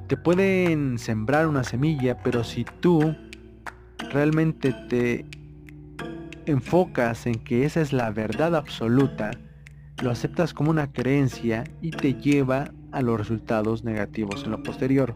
Te 0.08 0.18
pueden 0.18 0.98
sembrar 0.98 1.48
una 1.48 1.64
semilla, 1.64 2.18
pero 2.24 2.44
si 2.44 2.66
tú 2.66 3.16
realmente 4.12 4.74
te 4.90 5.26
enfocas 6.46 7.28
en 7.28 7.36
que 7.36 7.66
esa 7.66 7.80
es 7.80 7.94
la 7.94 8.10
verdad 8.12 8.56
absoluta, 8.56 9.32
lo 10.04 10.12
aceptas 10.12 10.54
como 10.54 10.70
una 10.70 10.92
creencia 10.92 11.64
y 11.82 11.92
te 11.92 12.14
lleva 12.14 12.72
a 12.92 13.02
los 13.02 13.18
resultados 13.18 13.84
negativos 13.84 14.44
en 14.44 14.52
lo 14.52 14.62
posterior. 14.62 15.16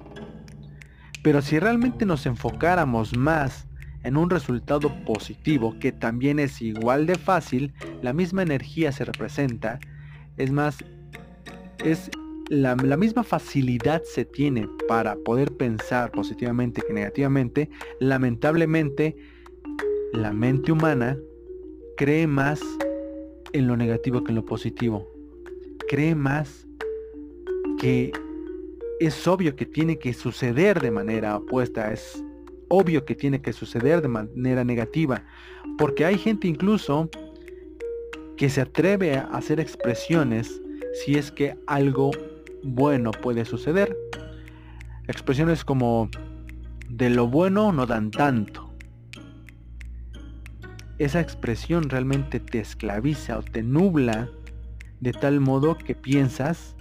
Pero 1.22 1.42
si 1.42 1.60
realmente 1.60 2.06
nos 2.06 2.26
enfocáramos 2.26 3.16
más 3.18 3.68
en 4.04 4.16
un 4.16 4.30
resultado 4.30 4.94
positivo 5.04 5.78
que 5.80 5.92
también 5.92 6.40
es 6.40 6.62
igual 6.62 7.06
de 7.06 7.16
fácil, 7.16 7.74
la 8.02 8.14
misma 8.14 8.44
energía 8.44 8.92
se 8.94 9.04
representa, 9.04 9.80
es 10.38 10.52
más, 10.52 10.78
es 11.84 12.10
la, 12.50 12.76
misma 12.76 13.24
facilidad 13.24 14.02
se 14.04 14.24
tiene 14.24 14.70
para 14.88 15.18
poder 15.18 15.52
pensar 15.58 16.12
positivamente 16.12 16.82
que 16.82 16.94
negativamente, 16.94 17.70
lamentablemente 18.00 19.18
la 20.14 20.32
mente 20.32 20.72
humana 20.72 21.18
cree 21.98 22.26
más 22.26 22.62
en 23.58 23.68
lo 23.68 23.78
negativo 23.78 24.24
que 24.24 24.32
en 24.32 24.36
lo 24.36 24.46
positivo. 24.46 25.08
Cree 25.88 26.16
más 26.16 26.68
que 27.80 28.12
es 29.00 29.28
obvio 29.28 29.56
que 29.56 29.66
tiene 29.66 30.00
que 30.00 30.14
suceder 30.14 30.82
de 30.82 30.92
manera 30.92 31.38
opuesta, 31.38 31.92
es 31.92 32.24
obvio 32.70 33.06
que 33.06 33.16
tiene 33.16 33.42
que 33.42 33.54
suceder 33.54 34.02
de 34.02 34.08
manera 34.08 34.64
negativa, 34.64 35.24
porque 35.78 36.06
hay 36.06 36.18
gente 36.18 36.48
incluso 36.48 37.10
que 38.36 38.50
se 38.50 38.62
atreve 38.62 39.16
a 39.16 39.22
hacer 39.22 39.60
expresiones 39.60 40.62
si 40.94 41.16
es 41.16 41.32
que 41.32 41.58
algo 41.68 42.12
bueno 42.64 43.12
puede 43.12 43.46
suceder. 43.46 43.98
Expresiones 45.08 45.64
como 45.64 46.10
de 46.90 47.10
lo 47.10 47.28
bueno 47.28 47.72
no 47.72 47.86
dan 47.86 48.12
tanto. 48.12 48.67
Esa 51.00 51.22
expresión 51.22 51.90
realmente 51.90 52.40
te 52.40 52.60
esclaviza 52.60 53.38
o 53.38 53.44
te 53.44 53.62
nubla 53.62 54.30
de 55.00 55.12
tal 55.12 55.40
modo 55.40 55.78
que 55.78 55.94
piensas 55.94 56.76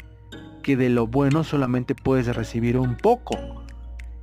que 0.62 0.74
de 0.74 0.88
lo 0.88 1.06
bueno 1.06 1.44
solamente 1.44 1.94
puedes 1.94 2.34
recibir 2.34 2.78
un 2.78 2.96
poco, 2.96 3.36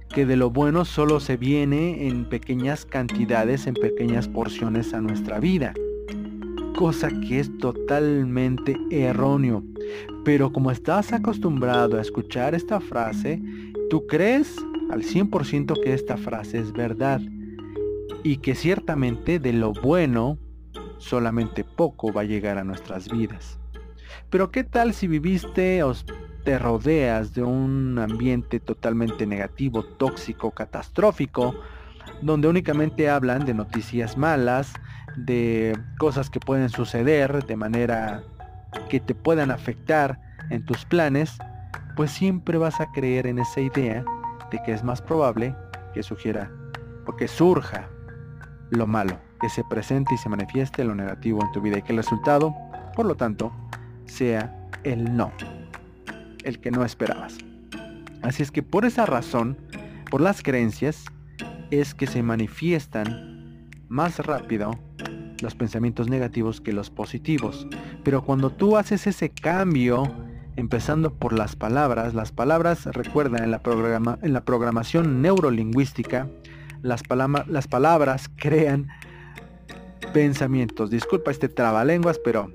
que 0.09 0.25
de 0.25 0.35
lo 0.35 0.49
bueno 0.49 0.83
solo 0.83 1.19
se 1.19 1.37
viene 1.37 2.07
en 2.07 2.27
pequeñas 2.27 2.85
cantidades, 2.85 3.67
en 3.67 3.75
pequeñas 3.75 4.27
porciones 4.27 4.95
a 4.95 4.99
nuestra 4.99 5.39
vida, 5.39 5.73
cosa 6.75 7.09
que 7.09 7.39
es 7.39 7.55
totalmente 7.59 8.75
erróneo. 8.89 9.63
Pero 10.25 10.51
como 10.51 10.71
estás 10.71 11.13
acostumbrado 11.13 11.99
a 11.99 12.01
escuchar 12.01 12.55
esta 12.55 12.79
frase, 12.79 13.39
tú 13.91 14.07
crees 14.07 14.57
al 14.89 15.03
100% 15.03 15.79
que 15.83 15.93
esta 15.93 16.17
frase 16.17 16.57
es 16.57 16.73
verdad 16.73 17.21
y 18.23 18.37
que 18.37 18.55
ciertamente 18.55 19.39
de 19.39 19.53
lo 19.53 19.73
bueno 19.73 20.37
solamente 20.97 21.63
poco 21.63 22.11
va 22.13 22.21
a 22.21 22.25
llegar 22.25 22.57
a 22.57 22.63
nuestras 22.63 23.09
vidas. 23.09 23.59
Pero 24.29 24.51
¿qué 24.51 24.63
tal 24.63 24.93
si 24.93 25.07
viviste 25.07 25.83
o 25.83 25.93
te 26.43 26.59
rodeas 26.59 27.33
de 27.33 27.43
un 27.43 27.97
ambiente 27.99 28.59
totalmente 28.59 29.25
negativo, 29.25 29.83
tóxico, 29.83 30.51
catastrófico, 30.51 31.55
donde 32.21 32.47
únicamente 32.47 33.09
hablan 33.09 33.45
de 33.45 33.53
noticias 33.53 34.17
malas, 34.17 34.73
de 35.15 35.77
cosas 35.99 36.29
que 36.29 36.39
pueden 36.39 36.69
suceder 36.69 37.45
de 37.45 37.55
manera 37.55 38.23
que 38.89 38.99
te 38.99 39.15
puedan 39.15 39.51
afectar 39.51 40.19
en 40.49 40.65
tus 40.65 40.85
planes, 40.85 41.37
pues 41.95 42.11
siempre 42.11 42.57
vas 42.57 42.81
a 42.81 42.91
creer 42.91 43.27
en 43.27 43.39
esa 43.39 43.61
idea 43.61 44.03
de 44.51 44.61
que 44.63 44.73
es 44.73 44.83
más 44.83 45.01
probable 45.01 45.55
que 45.93 46.03
sugiera 46.03 46.51
o 47.05 47.15
que 47.15 47.27
surja 47.27 47.89
lo 48.73 48.87
malo, 48.87 49.19
que 49.39 49.49
se 49.49 49.63
presente 49.63 50.13
y 50.13 50.17
se 50.17 50.29
manifieste 50.29 50.83
lo 50.83 50.95
negativo 50.95 51.41
en 51.43 51.51
tu 51.51 51.61
vida 51.61 51.77
y 51.77 51.81
que 51.81 51.91
el 51.91 51.97
resultado, 51.97 52.55
por 52.95 53.05
lo 53.05 53.15
tanto, 53.15 53.51
sea 54.05 54.69
el 54.83 55.15
no, 55.15 55.31
el 56.43 56.59
que 56.59 56.71
no 56.71 56.83
esperabas. 56.83 57.37
Así 58.21 58.43
es 58.43 58.51
que 58.51 58.63
por 58.63 58.85
esa 58.85 59.05
razón, 59.05 59.57
por 60.09 60.21
las 60.21 60.41
creencias, 60.41 61.05
es 61.71 61.93
que 61.93 62.07
se 62.07 62.23
manifiestan 62.23 63.69
más 63.89 64.19
rápido 64.19 64.79
los 65.41 65.55
pensamientos 65.55 66.09
negativos 66.09 66.61
que 66.61 66.71
los 66.71 66.89
positivos. 66.89 67.67
Pero 68.03 68.23
cuando 68.23 68.49
tú 68.49 68.77
haces 68.77 69.07
ese 69.07 69.29
cambio, 69.29 70.03
empezando 70.55 71.13
por 71.13 71.33
las 71.33 71.55
palabras, 71.55 72.13
las 72.13 72.31
palabras, 72.31 72.85
recuerda, 72.85 73.39
en 73.39 73.53
en 74.21 74.33
la 74.33 74.45
programación 74.45 75.21
neurolingüística, 75.21 76.27
las, 76.83 77.01
las 77.47 77.67
palabras 77.67 78.29
crean 78.37 78.87
pensamientos. 80.13 80.89
Disculpa 80.89 81.31
este 81.31 81.49
trabalenguas, 81.49 82.19
pero 82.19 82.51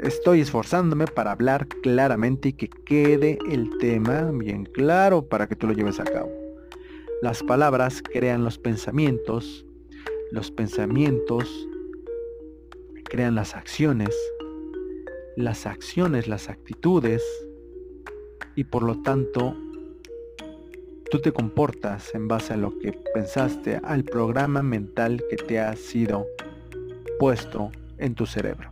estoy 0.00 0.40
esforzándome 0.40 1.06
para 1.06 1.32
hablar 1.32 1.66
claramente 1.68 2.50
y 2.50 2.52
que 2.52 2.68
quede 2.68 3.38
el 3.50 3.70
tema 3.78 4.30
bien 4.32 4.64
claro 4.64 5.26
para 5.26 5.46
que 5.46 5.56
tú 5.56 5.66
lo 5.66 5.72
lleves 5.72 6.00
a 6.00 6.04
cabo. 6.04 6.30
Las 7.22 7.42
palabras 7.42 8.02
crean 8.02 8.44
los 8.44 8.58
pensamientos, 8.58 9.64
los 10.32 10.50
pensamientos 10.50 11.48
crean 13.04 13.36
las 13.36 13.54
acciones, 13.54 14.14
las 15.36 15.64
acciones, 15.64 16.28
las 16.28 16.50
actitudes, 16.50 17.22
y 18.56 18.64
por 18.64 18.82
lo 18.82 19.00
tanto 19.02 19.56
tú 21.10 21.20
te 21.20 21.32
comportas 21.32 22.14
en 22.14 22.28
base 22.28 22.54
a 22.54 22.56
lo 22.56 22.78
que 22.78 22.92
pensaste, 23.14 23.80
al 23.84 24.04
programa 24.04 24.62
mental 24.62 25.22
que 25.30 25.36
te 25.36 25.60
ha 25.60 25.74
sido 25.76 26.26
puesto 27.18 27.70
en 27.98 28.14
tu 28.14 28.26
cerebro. 28.26 28.70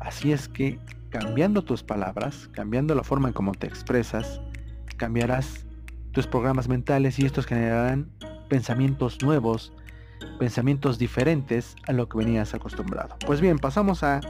Así 0.00 0.32
es 0.32 0.48
que 0.48 0.78
cambiando 1.10 1.62
tus 1.62 1.82
palabras, 1.82 2.48
cambiando 2.52 2.94
la 2.94 3.02
forma 3.02 3.28
en 3.28 3.34
cómo 3.34 3.52
te 3.52 3.66
expresas, 3.66 4.40
cambiarás 4.96 5.66
tus 6.12 6.26
programas 6.26 6.68
mentales 6.68 7.18
y 7.18 7.26
estos 7.26 7.46
generarán 7.46 8.10
pensamientos 8.48 9.22
nuevos, 9.22 9.72
pensamientos 10.38 10.98
diferentes 10.98 11.76
a 11.86 11.92
lo 11.92 12.08
que 12.08 12.18
venías 12.18 12.54
acostumbrado. 12.54 13.16
Pues 13.26 13.40
bien, 13.40 13.58
pasamos 13.58 14.02
a 14.02 14.20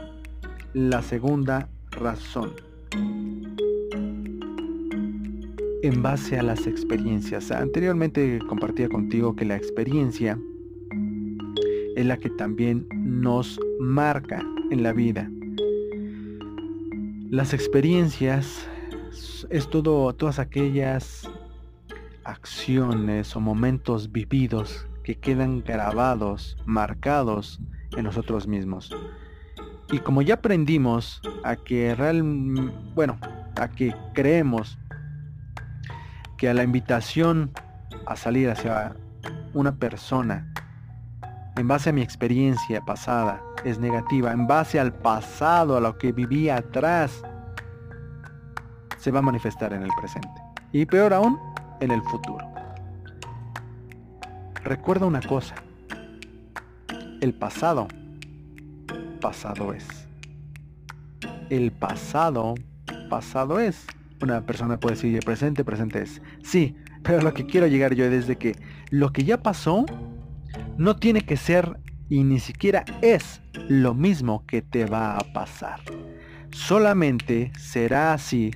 la 0.73 1.01
segunda 1.01 1.69
razón. 1.91 2.53
En 5.81 6.01
base 6.01 6.37
a 6.37 6.43
las 6.43 6.67
experiencias. 6.67 7.51
Anteriormente 7.51 8.39
compartía 8.47 8.89
contigo 8.89 9.35
que 9.35 9.45
la 9.45 9.55
experiencia 9.55 10.37
es 11.95 12.05
la 12.05 12.17
que 12.17 12.29
también 12.29 12.87
nos 12.93 13.59
marca 13.79 14.43
en 14.71 14.83
la 14.83 14.91
vida. 14.91 15.29
Las 17.29 17.53
experiencias 17.53 18.67
es 19.49 19.69
todo, 19.69 20.13
todas 20.13 20.39
aquellas 20.39 21.29
acciones 22.23 23.35
o 23.35 23.39
momentos 23.39 24.11
vividos 24.11 24.87
que 25.03 25.15
quedan 25.15 25.63
grabados, 25.63 26.57
marcados 26.65 27.61
en 27.95 28.03
nosotros 28.03 28.47
mismos. 28.47 28.91
Y 29.91 29.99
como 29.99 30.21
ya 30.21 30.35
aprendimos 30.35 31.21
a 31.43 31.55
que 31.55 31.95
real, 31.95 32.21
bueno, 32.95 33.17
a 33.55 33.69
que 33.69 33.93
creemos 34.13 34.78
que 36.39 36.49
a 36.49 36.53
la 36.53 36.63
invitación 36.63 37.51
a 38.05 38.15
salir 38.15 38.49
hacia 38.49 38.95
una 39.53 39.75
persona 39.75 40.51
en 41.57 41.67
base 41.67 41.89
a 41.89 41.93
mi 41.93 42.01
experiencia 42.01 42.79
pasada 42.79 43.41
es 43.65 43.77
negativa, 43.77 44.31
en 44.31 44.47
base 44.47 44.79
al 44.79 44.93
pasado, 44.93 45.75
a 45.75 45.81
lo 45.81 45.97
que 45.97 46.13
vivía 46.13 46.55
atrás, 46.55 47.21
se 48.97 49.11
va 49.11 49.19
a 49.19 49.21
manifestar 49.21 49.73
en 49.73 49.83
el 49.83 49.89
presente. 49.99 50.29
Y 50.71 50.85
peor 50.85 51.13
aún, 51.13 51.37
en 51.81 51.91
el 51.91 52.01
futuro. 52.03 52.47
Recuerda 54.63 55.05
una 55.05 55.21
cosa. 55.21 55.55
El 57.19 57.33
pasado, 57.33 57.89
pasado 59.19 59.73
es. 59.73 59.85
El 61.49 61.73
pasado, 61.73 62.55
pasado 63.09 63.59
es. 63.59 63.85
Una 64.21 64.45
persona 64.45 64.79
puede 64.79 64.95
decir 64.95 65.19
presente, 65.23 65.63
presente 65.63 66.01
es. 66.01 66.21
Sí, 66.43 66.75
pero 67.03 67.21
lo 67.21 67.33
que 67.33 67.45
quiero 67.45 67.67
llegar 67.67 67.93
yo 67.93 68.05
es 68.05 68.25
que 68.37 68.55
lo 68.89 69.13
que 69.13 69.23
ya 69.23 69.41
pasó 69.41 69.85
no 70.77 70.95
tiene 70.95 71.21
que 71.21 71.37
ser 71.37 71.79
y 72.09 72.23
ni 72.23 72.39
siquiera 72.39 72.83
es 73.01 73.41
lo 73.67 73.93
mismo 73.93 74.45
que 74.45 74.61
te 74.61 74.85
va 74.85 75.15
a 75.15 75.33
pasar. 75.33 75.79
Solamente 76.51 77.51
será 77.57 78.13
así 78.13 78.51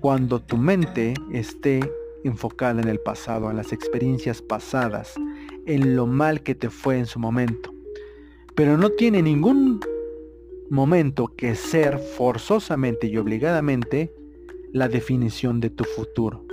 cuando 0.00 0.42
tu 0.42 0.56
mente 0.56 1.14
esté 1.32 1.80
enfocada 2.24 2.82
en 2.82 2.88
el 2.88 2.98
pasado, 2.98 3.50
en 3.50 3.56
las 3.56 3.72
experiencias 3.72 4.42
pasadas, 4.42 5.14
en 5.66 5.96
lo 5.96 6.06
mal 6.06 6.42
que 6.42 6.54
te 6.54 6.70
fue 6.70 6.98
en 6.98 7.06
su 7.06 7.18
momento. 7.18 7.72
Pero 8.54 8.76
no 8.76 8.90
tiene 8.90 9.22
ningún 9.22 9.80
momento 10.70 11.28
que 11.36 11.54
ser 11.54 11.98
forzosamente 11.98 13.06
y 13.06 13.16
obligadamente 13.16 14.12
la 14.76 14.88
definición 14.88 15.58
de 15.60 15.70
tu 15.70 15.84
futuro. 15.84 16.44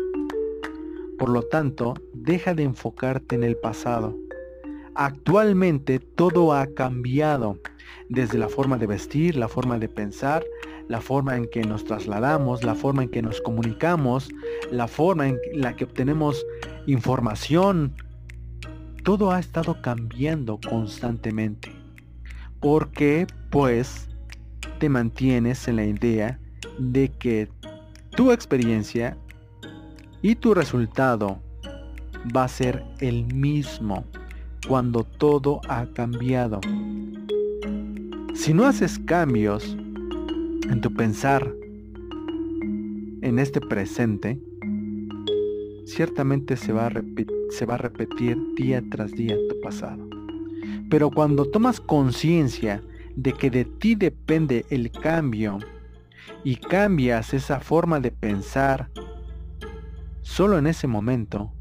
Por 1.19 1.27
lo 1.27 1.41
tanto, 1.41 1.93
deja 2.13 2.53
de 2.53 2.63
enfocarte 2.63 3.36
en 3.36 3.43
el 3.43 3.57
pasado. 3.57 4.17
Actualmente 4.95 5.99
todo 5.99 6.53
ha 6.53 6.67
cambiado, 6.67 7.59
desde 8.07 8.38
la 8.38 8.47
forma 8.47 8.77
de 8.77 8.88
vestir, 8.88 9.36
la 9.36 9.49
forma 9.49 9.77
de 9.77 9.89
pensar, 9.89 10.41
la 10.88 11.01
forma 11.01 11.36
en 11.36 11.49
que 11.49 11.63
nos 11.63 11.83
trasladamos, 11.83 12.63
la 12.63 12.75
forma 12.75 13.03
en 13.03 13.09
que 13.09 13.21
nos 13.21 13.41
comunicamos, 13.41 14.29
la 14.71 14.88
forma 14.88 15.27
en 15.27 15.38
la 15.53 15.75
que 15.75 15.83
obtenemos 15.83 16.45
información, 16.88 17.93
todo 19.03 19.31
ha 19.31 19.39
estado 19.41 19.81
cambiando 19.81 20.62
constantemente. 20.65 21.73
Porque 22.62 23.27
pues 23.49 24.07
te 24.79 24.88
mantienes 24.88 25.67
en 25.67 25.75
la 25.75 25.83
idea 25.83 26.39
de 26.79 27.09
que 27.09 27.49
tu 28.15 28.32
experiencia 28.32 29.17
y 30.21 30.36
tu 30.36 30.54
resultado 30.54 31.39
va 32.36 32.45
a 32.45 32.47
ser 32.47 32.84
el 32.99 33.26
mismo 33.34 34.06
cuando 34.67 35.04
todo 35.04 35.62
ha 35.67 35.86
cambiado. 35.88 36.62
Si 38.34 38.54
no 38.54 38.65
haces 38.65 38.99
cambios 38.99 39.78
en 40.69 40.82
tu 40.82 40.93
pensar 40.93 41.54
en 43.21 43.39
este 43.39 43.60
presente, 43.62 44.39
ciertamente 45.86 46.56
se 46.58 46.71
va, 46.71 46.86
a 46.88 47.78
repetir 47.78 48.38
día 48.56 48.84
tras 48.89 49.12
día 49.12 49.36
tu 49.49 49.60
pasado. 49.62 50.08
Pero 50.89 51.10
cuando 51.10 51.45
tomas 51.45 51.80
conciencia 51.80 52.84
de 53.15 53.34
que 53.34 53.49
de 53.49 53.65
ti 53.65 53.95
depende 53.95 54.65
el 54.69 54.91
cambio 54.91 55.60
y 56.43 56.57
cambias 56.57 57.33
esa 57.33 57.59
forma 57.59 57.99
de 57.99 58.12
pensar, 58.12 58.89
solo 60.21 60.57
en 60.57 60.67
ese 60.67 60.88
momento 60.88 61.51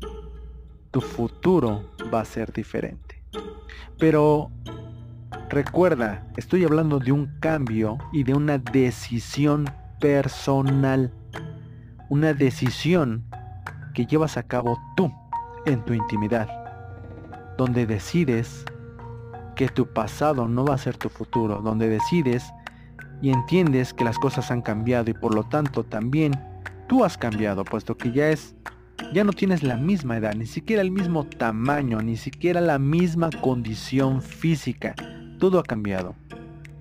tu 0.91 1.01
futuro 1.01 1.91
va 2.13 2.21
a 2.21 2.25
ser 2.25 2.53
diferente. 2.53 3.23
Pero 3.99 4.51
recuerda, 5.49 6.27
estoy 6.37 6.65
hablando 6.65 6.99
de 6.99 7.13
un 7.13 7.39
cambio 7.41 7.99
y 8.13 8.25
de 8.25 8.35
una 8.35 8.59
decisión 8.59 9.65
personal. 10.01 11.13
Una 12.09 12.35
decisión 12.35 13.25
que 13.95 14.07
llevas 14.07 14.37
a 14.37 14.43
cabo 14.43 14.79
tú 14.97 15.11
en 15.65 15.85
tu 15.85 15.95
intimidad. 15.95 16.49
Donde 17.57 17.87
decides 17.87 18.65
que 19.55 19.69
tu 19.69 19.87
pasado 19.87 20.49
no 20.49 20.65
va 20.65 20.75
a 20.75 20.79
ser 20.79 20.97
tu 20.97 21.09
futuro. 21.09 21.63
Donde 21.63 21.89
decides 21.89 22.53
y 23.23 23.31
entiendes 23.31 23.95
que 23.95 24.05
las 24.05 24.19
cosas 24.19 24.51
han 24.51 24.61
cambiado 24.61 25.11
y 25.11 25.15
por 25.15 25.35
lo 25.35 25.45
tanto 25.45 25.85
también 25.85 26.33
tú 26.89 27.05
has 27.05 27.17
cambiado, 27.17 27.65
puesto 27.65 27.97
que 27.97 28.13
ya 28.13 28.29
es 28.29 28.55
ya 29.13 29.25
no 29.25 29.33
tienes 29.33 29.63
la 29.63 29.77
misma 29.77 30.17
edad, 30.17 30.35
ni 30.35 30.47
siquiera 30.47 30.83
el 30.83 30.91
mismo 30.91 31.25
tamaño, 31.25 32.01
ni 32.01 32.17
siquiera 32.17 32.61
la 32.61 32.79
misma 32.79 33.31
condición 33.31 34.23
física. 34.23 34.95
Todo 35.39 35.59
ha 35.59 35.63
cambiado. 35.63 36.15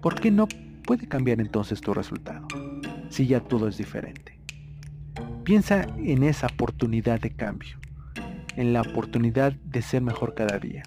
¿Por 0.02 0.16
qué 0.16 0.32
no 0.32 0.48
puede 0.86 1.08
cambiar 1.08 1.42
entonces 1.42 1.82
tu 1.82 1.94
resultado? 1.94 2.48
Si 3.10 3.28
ya 3.28 3.40
todo 3.42 3.68
es 3.68 3.78
diferente. 3.78 4.40
Piensa 5.44 5.86
en 5.98 6.24
esa 6.24 6.48
oportunidad 6.48 7.20
de 7.20 7.32
cambio, 7.32 7.78
en 8.56 8.74
la 8.74 8.82
oportunidad 8.82 9.54
de 9.54 9.82
ser 9.82 10.02
mejor 10.02 10.34
cada 10.34 10.58
día. 10.58 10.84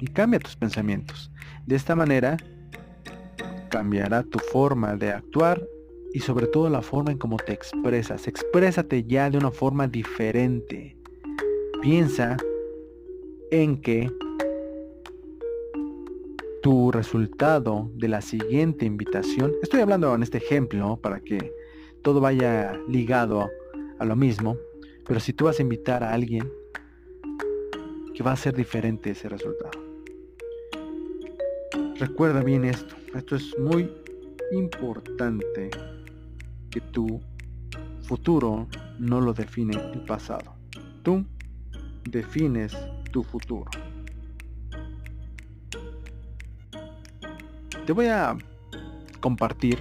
Y 0.00 0.06
cambia 0.06 0.40
tus 0.40 0.56
pensamientos. 0.56 1.30
De 1.66 1.76
esta 1.76 1.94
manera, 1.94 2.36
cambiará 3.68 4.22
tu 4.22 4.38
forma 4.38 4.96
de 4.96 5.10
actuar 5.10 5.66
y 6.12 6.20
sobre 6.20 6.46
todo 6.46 6.70
la 6.70 6.82
forma 6.82 7.12
en 7.12 7.18
cómo 7.18 7.36
te 7.36 7.52
expresas. 7.52 8.26
Exprésate 8.26 9.04
ya 9.04 9.30
de 9.30 9.38
una 9.38 9.50
forma 9.50 9.86
diferente. 9.86 10.96
Piensa 11.82 12.36
en 13.50 13.80
que 13.80 14.10
tu 16.62 16.90
resultado 16.90 17.90
de 17.94 18.08
la 18.08 18.20
siguiente 18.22 18.86
invitación, 18.86 19.52
estoy 19.62 19.80
hablando 19.80 20.14
en 20.14 20.22
este 20.22 20.38
ejemplo 20.38 20.98
para 21.00 21.20
que 21.20 21.52
todo 22.02 22.20
vaya 22.20 22.72
ligado 22.88 23.48
a 23.98 24.04
lo 24.04 24.16
mismo, 24.16 24.56
pero 25.06 25.20
si 25.20 25.32
tú 25.32 25.44
vas 25.44 25.58
a 25.58 25.62
invitar 25.62 26.02
a 26.02 26.12
alguien, 26.12 26.50
que 28.14 28.22
va 28.22 28.32
a 28.32 28.36
ser 28.36 28.54
diferente 28.54 29.10
ese 29.10 29.28
resultado. 29.28 29.85
Recuerda 31.98 32.42
bien 32.42 32.64
esto, 32.64 32.94
esto 33.14 33.36
es 33.36 33.58
muy 33.58 33.90
importante 34.52 35.70
tu 36.80 37.20
futuro 38.02 38.66
no 38.98 39.20
lo 39.20 39.32
define 39.32 39.76
el 39.92 40.00
pasado. 40.00 40.54
Tú 41.02 41.24
defines 42.08 42.76
tu 43.12 43.22
futuro. 43.22 43.70
Te 47.84 47.92
voy 47.92 48.06
a 48.06 48.36
compartir 49.20 49.78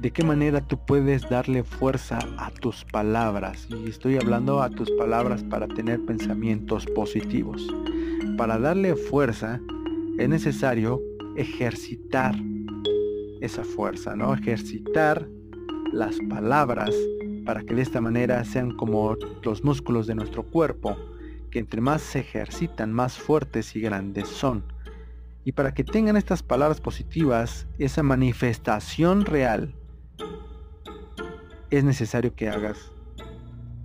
de 0.00 0.10
qué 0.10 0.24
manera 0.24 0.60
tú 0.60 0.76
puedes 0.84 1.28
darle 1.28 1.62
fuerza 1.62 2.18
a 2.36 2.50
tus 2.50 2.84
palabras. 2.84 3.68
Y 3.70 3.88
estoy 3.88 4.16
hablando 4.16 4.60
a 4.60 4.68
tus 4.68 4.90
palabras 4.92 5.44
para 5.44 5.68
tener 5.68 6.04
pensamientos 6.04 6.86
positivos. 6.86 7.62
Para 8.36 8.58
darle 8.58 8.96
fuerza 8.96 9.60
es 10.18 10.28
necesario 10.28 11.00
ejercitar 11.36 12.34
esa 13.40 13.64
fuerza, 13.64 14.14
¿no? 14.16 14.34
Ejercitar 14.34 15.28
las 15.92 16.16
palabras 16.28 16.94
para 17.44 17.62
que 17.62 17.74
de 17.74 17.82
esta 17.82 18.00
manera 18.00 18.44
sean 18.44 18.76
como 18.76 19.16
los 19.42 19.64
músculos 19.64 20.06
de 20.06 20.14
nuestro 20.14 20.44
cuerpo, 20.44 20.96
que 21.50 21.58
entre 21.58 21.80
más 21.80 22.02
se 22.02 22.20
ejercitan, 22.20 22.92
más 22.92 23.18
fuertes 23.18 23.76
y 23.76 23.80
grandes 23.80 24.28
son. 24.28 24.64
Y 25.44 25.52
para 25.52 25.74
que 25.74 25.84
tengan 25.84 26.16
estas 26.16 26.42
palabras 26.42 26.80
positivas, 26.80 27.66
esa 27.78 28.02
manifestación 28.02 29.26
real, 29.26 29.74
es 31.70 31.84
necesario 31.84 32.34
que 32.34 32.48
hagas 32.48 32.92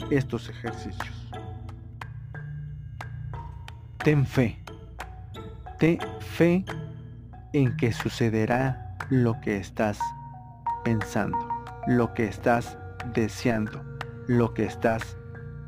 estos 0.10 0.48
ejercicios. 0.50 1.30
Ten 4.04 4.26
fe. 4.26 4.59
Ten 5.80 5.98
fe 6.20 6.66
en 7.54 7.78
que 7.78 7.94
sucederá 7.94 8.98
lo 9.10 9.40
que 9.40 9.56
estás 9.56 9.98
pensando, 10.84 11.38
lo 11.88 12.14
que 12.14 12.26
estás 12.26 12.78
deseando, 13.14 13.82
lo 14.28 14.54
que 14.54 14.66
estás 14.66 15.16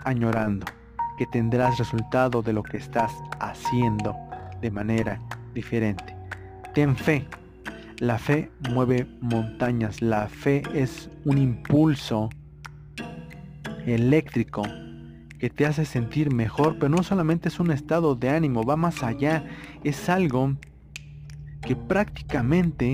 añorando, 0.04 0.66
que 1.18 1.26
tendrás 1.28 1.78
resultado 1.78 2.42
de 2.42 2.52
lo 2.52 2.62
que 2.62 2.76
estás 2.76 3.14
haciendo 3.40 4.14
de 4.60 4.70
manera 4.70 5.22
diferente. 5.54 6.14
Ten 6.74 6.98
fe. 6.98 7.26
La 8.00 8.18
fe 8.18 8.52
mueve 8.70 9.08
montañas. 9.22 10.02
La 10.02 10.28
fe 10.28 10.62
es 10.74 11.10
un 11.24 11.38
impulso 11.38 12.30
eléctrico 13.86 14.64
que 15.42 15.50
te 15.50 15.66
hace 15.66 15.86
sentir 15.86 16.32
mejor, 16.32 16.76
pero 16.78 16.90
no 16.90 17.02
solamente 17.02 17.50
es 17.50 17.60
un 17.60 17.72
estado 17.72 18.14
de 18.14 18.30
ánimo, 18.30 18.64
va 18.64 18.76
más 18.76 19.02
allá. 19.02 19.44
Es 19.84 20.08
algo 20.08 20.56
que 21.64 21.76
prácticamente 21.76 22.94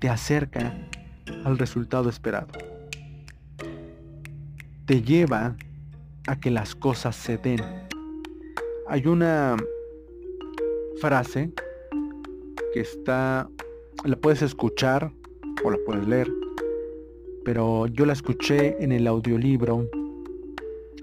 te 0.00 0.08
acerca 0.08 0.74
al 1.44 1.56
resultado 1.56 2.08
esperado. 2.08 2.48
Te 4.84 5.00
lleva 5.00 5.54
a 6.26 6.40
que 6.40 6.50
las 6.50 6.74
cosas 6.74 7.14
se 7.14 7.38
den. 7.38 7.62
Hay 8.88 9.06
una 9.06 9.54
frase 11.00 11.52
que 12.74 12.80
está, 12.80 13.48
la 14.04 14.16
puedes 14.16 14.42
escuchar 14.42 15.12
o 15.62 15.70
la 15.70 15.78
puedes 15.86 16.04
leer, 16.08 16.28
pero 17.44 17.86
yo 17.86 18.06
la 18.06 18.14
escuché 18.14 18.82
en 18.82 18.90
el 18.90 19.06
audiolibro 19.06 19.88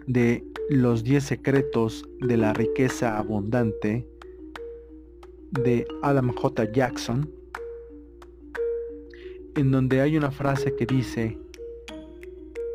de 0.07 0.43
Los 0.69 1.03
10 1.03 1.23
secretos 1.23 2.07
de 2.19 2.37
la 2.37 2.53
riqueza 2.53 3.17
abundante 3.17 4.07
de 5.51 5.87
Adam 6.01 6.33
J. 6.33 6.71
Jackson 6.71 7.29
en 9.55 9.71
donde 9.71 10.01
hay 10.01 10.17
una 10.17 10.31
frase 10.31 10.75
que 10.75 10.85
dice, 10.85 11.39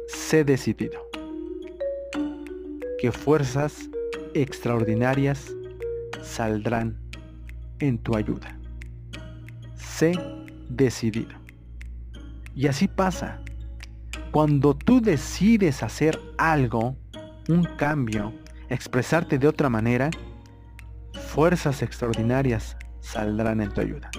sé 0.08 0.44
decidido, 0.44 1.06
que 2.98 3.12
fuerzas 3.12 3.90
extraordinarias 4.34 5.54
saldrán 6.22 6.96
en 7.80 7.98
tu 7.98 8.16
ayuda. 8.16 8.58
Sé 9.76 10.12
decidido. 10.68 11.38
Y 12.54 12.66
así 12.66 12.88
pasa. 12.88 13.42
Cuando 14.30 14.74
tú 14.74 15.00
decides 15.00 15.82
hacer 15.82 16.18
algo, 16.38 16.96
un 17.48 17.64
cambio, 17.76 18.32
expresarte 18.68 19.38
de 19.38 19.48
otra 19.48 19.68
manera, 19.68 20.10
fuerzas 21.28 21.82
extraordinarias 21.82 22.76
saldrán 23.00 23.60
en 23.60 23.70
tu 23.70 23.80
ayuda. 23.80 24.10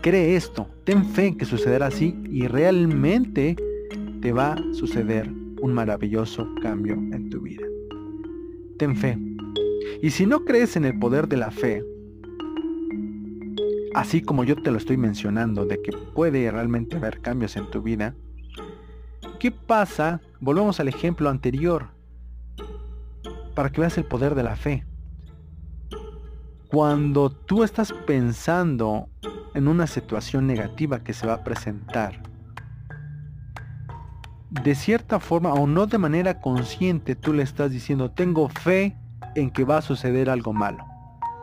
Cree 0.00 0.36
esto, 0.36 0.68
ten 0.84 1.04
fe 1.04 1.28
en 1.28 1.38
que 1.38 1.44
sucederá 1.44 1.86
así 1.86 2.16
y 2.30 2.46
realmente 2.46 3.56
te 4.20 4.32
va 4.32 4.52
a 4.52 4.56
suceder 4.72 5.28
un 5.60 5.72
maravilloso 5.72 6.48
cambio 6.62 6.94
en 6.94 7.30
tu 7.30 7.40
vida. 7.40 7.66
Ten 8.78 8.96
fe. 8.96 9.18
Y 10.02 10.10
si 10.10 10.26
no 10.26 10.44
crees 10.44 10.76
en 10.76 10.84
el 10.84 10.98
poder 10.98 11.28
de 11.28 11.36
la 11.36 11.50
fe, 11.50 11.84
así 13.94 14.22
como 14.22 14.44
yo 14.44 14.54
te 14.56 14.70
lo 14.70 14.78
estoy 14.78 14.96
mencionando, 14.96 15.66
de 15.66 15.82
que 15.82 15.92
puede 16.14 16.50
realmente 16.50 16.96
haber 16.96 17.20
cambios 17.20 17.56
en 17.56 17.68
tu 17.70 17.82
vida, 17.82 18.14
¿qué 19.40 19.50
pasa? 19.50 20.20
Volvemos 20.40 20.78
al 20.78 20.88
ejemplo 20.88 21.28
anterior. 21.28 21.97
Para 23.58 23.70
que 23.70 23.80
veas 23.80 23.98
el 23.98 24.04
poder 24.04 24.36
de 24.36 24.44
la 24.44 24.54
fe. 24.54 24.86
Cuando 26.68 27.28
tú 27.28 27.64
estás 27.64 27.92
pensando 27.92 29.08
en 29.52 29.66
una 29.66 29.88
situación 29.88 30.46
negativa 30.46 31.00
que 31.00 31.12
se 31.12 31.26
va 31.26 31.32
a 31.32 31.42
presentar, 31.42 32.22
de 34.48 34.76
cierta 34.76 35.18
forma 35.18 35.54
o 35.54 35.66
no 35.66 35.88
de 35.88 35.98
manera 35.98 36.40
consciente 36.40 37.16
tú 37.16 37.32
le 37.32 37.42
estás 37.42 37.72
diciendo, 37.72 38.12
tengo 38.12 38.48
fe 38.48 38.96
en 39.34 39.50
que 39.50 39.64
va 39.64 39.78
a 39.78 39.82
suceder 39.82 40.30
algo 40.30 40.52
malo. 40.52 40.84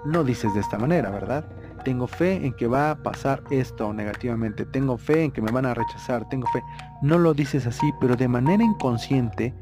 No 0.05 0.23
dices 0.23 0.53
de 0.53 0.61
esta 0.61 0.79
manera, 0.79 1.09
¿verdad? 1.09 1.45
Tengo 1.83 2.07
fe 2.07 2.45
en 2.45 2.53
que 2.53 2.67
va 2.67 2.91
a 2.91 3.03
pasar 3.03 3.43
esto 3.49 3.91
negativamente. 3.91 4.63
Tengo 4.63 4.97
fe 4.97 5.25
en 5.25 5.31
que 5.31 5.41
me 5.41 5.51
van 5.51 5.65
a 5.65 5.73
rechazar. 5.73 6.29
Tengo 6.29 6.47
fe. 6.53 6.63
No 7.01 7.17
lo 7.17 7.33
dices 7.33 7.67
así, 7.67 7.91
pero 7.99 8.15
de 8.15 8.29
manera 8.29 8.63
inconsciente, 8.63 9.53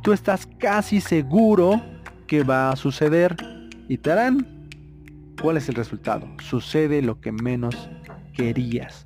tú 0.00 0.14
estás 0.14 0.46
casi 0.58 1.02
seguro 1.02 1.82
que 2.28 2.44
va 2.44 2.70
a 2.70 2.76
suceder. 2.76 3.36
Y 3.88 3.98
te 3.98 4.12
harán. 4.12 4.68
¿Cuál 5.42 5.56
es 5.56 5.68
el 5.68 5.74
resultado? 5.74 6.28
Sucede 6.40 7.02
lo 7.02 7.20
que 7.20 7.32
menos 7.32 7.90
querías. 8.34 9.02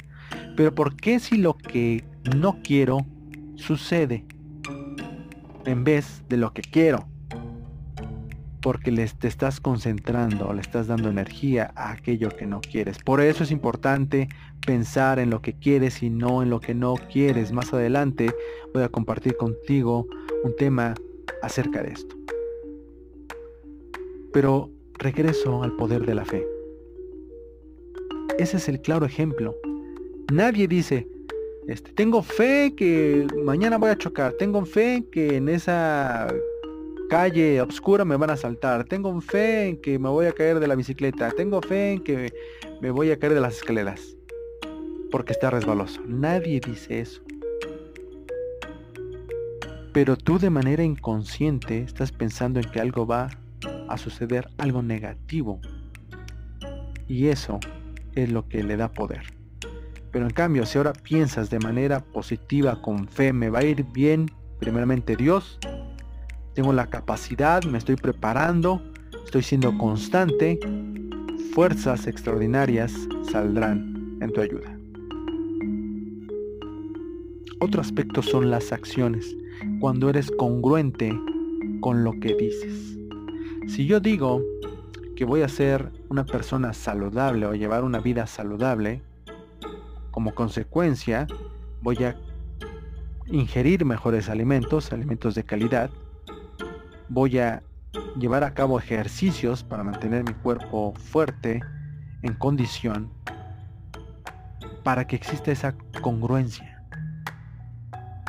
Pero 0.56 0.74
¿por 0.74 0.96
qué 0.96 1.18
si 1.18 1.38
lo 1.38 1.56
que 1.56 2.04
no 2.36 2.58
quiero 2.62 3.06
sucede 3.56 4.24
en 5.64 5.84
vez 5.84 6.22
de 6.28 6.36
lo 6.36 6.52
que 6.52 6.62
quiero. 6.62 7.06
Porque 8.60 8.92
les 8.92 9.16
te 9.16 9.26
estás 9.26 9.60
concentrando, 9.60 10.52
le 10.52 10.60
estás 10.60 10.86
dando 10.86 11.08
energía 11.10 11.72
a 11.74 11.92
aquello 11.92 12.28
que 12.28 12.46
no 12.46 12.60
quieres. 12.60 12.98
Por 12.98 13.20
eso 13.20 13.42
es 13.42 13.50
importante 13.50 14.28
pensar 14.64 15.18
en 15.18 15.30
lo 15.30 15.42
que 15.42 15.54
quieres 15.54 16.02
y 16.02 16.10
no 16.10 16.42
en 16.42 16.50
lo 16.50 16.60
que 16.60 16.74
no 16.74 16.94
quieres. 16.94 17.50
Más 17.50 17.72
adelante 17.72 18.32
voy 18.72 18.84
a 18.84 18.88
compartir 18.88 19.36
contigo 19.36 20.06
un 20.44 20.54
tema 20.56 20.94
acerca 21.42 21.82
de 21.82 21.92
esto. 21.92 22.14
Pero 24.32 24.70
regreso 24.94 25.62
al 25.62 25.76
poder 25.76 26.06
de 26.06 26.14
la 26.14 26.24
fe. 26.24 26.46
Ese 28.38 28.56
es 28.56 28.68
el 28.68 28.80
claro 28.80 29.04
ejemplo. 29.04 29.54
Nadie 30.32 30.66
dice, 30.66 31.06
este, 31.68 31.92
tengo 31.92 32.22
fe 32.22 32.74
que 32.76 33.26
mañana 33.44 33.78
voy 33.78 33.90
a 33.90 33.98
chocar. 33.98 34.32
Tengo 34.32 34.64
fe 34.64 35.04
que 35.12 35.36
en 35.36 35.48
esa 35.48 36.32
calle 37.08 37.60
oscura 37.60 38.04
me 38.04 38.16
van 38.16 38.30
a 38.30 38.36
saltar. 38.36 38.84
Tengo 38.84 39.20
fe 39.20 39.68
en 39.68 39.76
que 39.76 39.98
me 39.98 40.08
voy 40.08 40.26
a 40.26 40.32
caer 40.32 40.60
de 40.60 40.66
la 40.66 40.74
bicicleta. 40.74 41.30
Tengo 41.30 41.60
fe 41.60 41.92
en 41.92 42.00
que 42.02 42.32
me 42.80 42.90
voy 42.90 43.10
a 43.10 43.18
caer 43.18 43.34
de 43.34 43.40
las 43.40 43.56
escaleras. 43.56 44.16
Porque 45.10 45.32
está 45.32 45.50
resbaloso. 45.50 46.00
Nadie 46.06 46.58
dice 46.58 47.00
eso. 47.00 47.22
Pero 49.92 50.16
tú 50.16 50.38
de 50.38 50.48
manera 50.48 50.82
inconsciente 50.82 51.82
estás 51.82 52.10
pensando 52.12 52.60
en 52.60 52.70
que 52.70 52.80
algo 52.80 53.06
va 53.06 53.28
a 53.92 53.98
suceder, 53.98 54.48
algo 54.58 54.82
negativo. 54.82 55.60
Y 57.08 57.28
eso 57.28 57.60
es 58.14 58.30
lo 58.30 58.48
que 58.48 58.62
le 58.62 58.76
da 58.76 58.92
poder. 58.92 59.22
Pero 60.10 60.26
en 60.26 60.32
cambio, 60.32 60.66
si 60.66 60.78
ahora 60.78 60.92
piensas 60.92 61.50
de 61.50 61.58
manera 61.58 62.00
positiva, 62.00 62.82
con 62.82 63.08
fe, 63.08 63.32
me 63.32 63.48
va 63.48 63.60
a 63.60 63.64
ir 63.64 63.84
bien, 63.92 64.30
primeramente 64.60 65.16
Dios, 65.16 65.58
tengo 66.54 66.72
la 66.72 66.86
capacidad, 66.86 67.64
me 67.64 67.78
estoy 67.78 67.96
preparando, 67.96 68.82
estoy 69.24 69.42
siendo 69.42 69.76
constante, 69.78 70.60
fuerzas 71.54 72.06
extraordinarias 72.06 72.92
saldrán 73.30 74.18
en 74.20 74.32
tu 74.32 74.40
ayuda. 74.42 74.78
Otro 77.60 77.80
aspecto 77.80 78.22
son 78.22 78.50
las 78.50 78.72
acciones, 78.72 79.36
cuando 79.80 80.10
eres 80.10 80.30
congruente 80.30 81.12
con 81.80 82.04
lo 82.04 82.12
que 82.20 82.34
dices. 82.34 82.98
Si 83.66 83.86
yo 83.86 84.00
digo 84.00 84.42
que 85.16 85.24
voy 85.24 85.42
a 85.42 85.48
ser 85.48 85.92
una 86.08 86.24
persona 86.24 86.72
saludable 86.72 87.46
o 87.46 87.54
llevar 87.54 87.84
una 87.84 88.00
vida 88.00 88.26
saludable, 88.26 89.02
como 90.10 90.34
consecuencia, 90.34 91.26
voy 91.80 92.04
a 92.04 92.16
ingerir 93.26 93.84
mejores 93.84 94.28
alimentos, 94.28 94.92
alimentos 94.92 95.34
de 95.34 95.44
calidad. 95.44 95.90
Voy 97.08 97.38
a 97.38 97.62
llevar 98.18 98.44
a 98.44 98.54
cabo 98.54 98.78
ejercicios 98.78 99.62
para 99.62 99.84
mantener 99.84 100.24
mi 100.24 100.34
cuerpo 100.34 100.94
fuerte, 100.94 101.60
en 102.22 102.34
condición, 102.34 103.10
para 104.82 105.06
que 105.06 105.16
exista 105.16 105.50
esa 105.50 105.74
congruencia. 106.00 106.82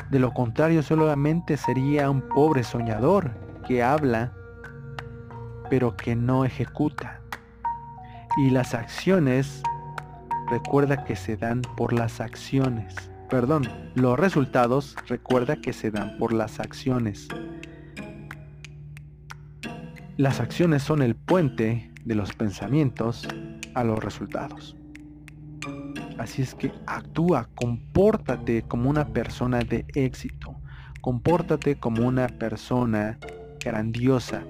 De 0.10 0.20
lo 0.20 0.34
contrario, 0.34 0.84
solamente 0.84 1.58
sería 1.58 2.10
un 2.10 2.22
pobre 2.22 2.64
soñador 2.64 3.32
que 3.68 3.84
habla, 3.84 4.34
pero 5.74 5.98
que 5.98 6.16
no 6.16 6.46
ejecuta. 6.46 7.20
Y 8.38 8.52
las 8.52 8.76
acciones 8.76 9.64
recuerda 10.52 11.04
que 11.04 11.16
se 11.16 11.36
dan 11.36 11.64
por 11.64 11.94
las 11.94 12.22
acciones. 12.22 12.94
Perdón, 13.28 13.68
los 13.96 14.20
resultados 14.20 14.96
recuerda 15.08 15.56
que 15.56 15.74
se 15.74 15.90
dan 15.90 16.16
por 16.20 16.32
las 16.32 16.60
acciones. 16.60 17.28
Las 20.16 20.40
acciones 20.40 20.84
son 20.84 21.02
el 21.02 21.16
puente 21.16 21.92
de 22.06 22.14
los 22.14 22.34
pensamientos 22.34 23.28
a 23.74 23.84
los 23.84 23.98
resultados. 23.98 24.78
Así 26.20 26.44
es 26.44 26.54
que 26.54 26.72
actúa, 26.86 27.50
compórtate 27.56 28.62
como 28.62 28.92
una 28.92 29.08
persona 29.08 29.62
de 29.62 29.88
éxito, 29.96 30.56
compórtate 31.02 31.78
como 31.78 32.08
una 32.08 32.28
persona 32.28 33.18
grandiosa, 33.60 34.44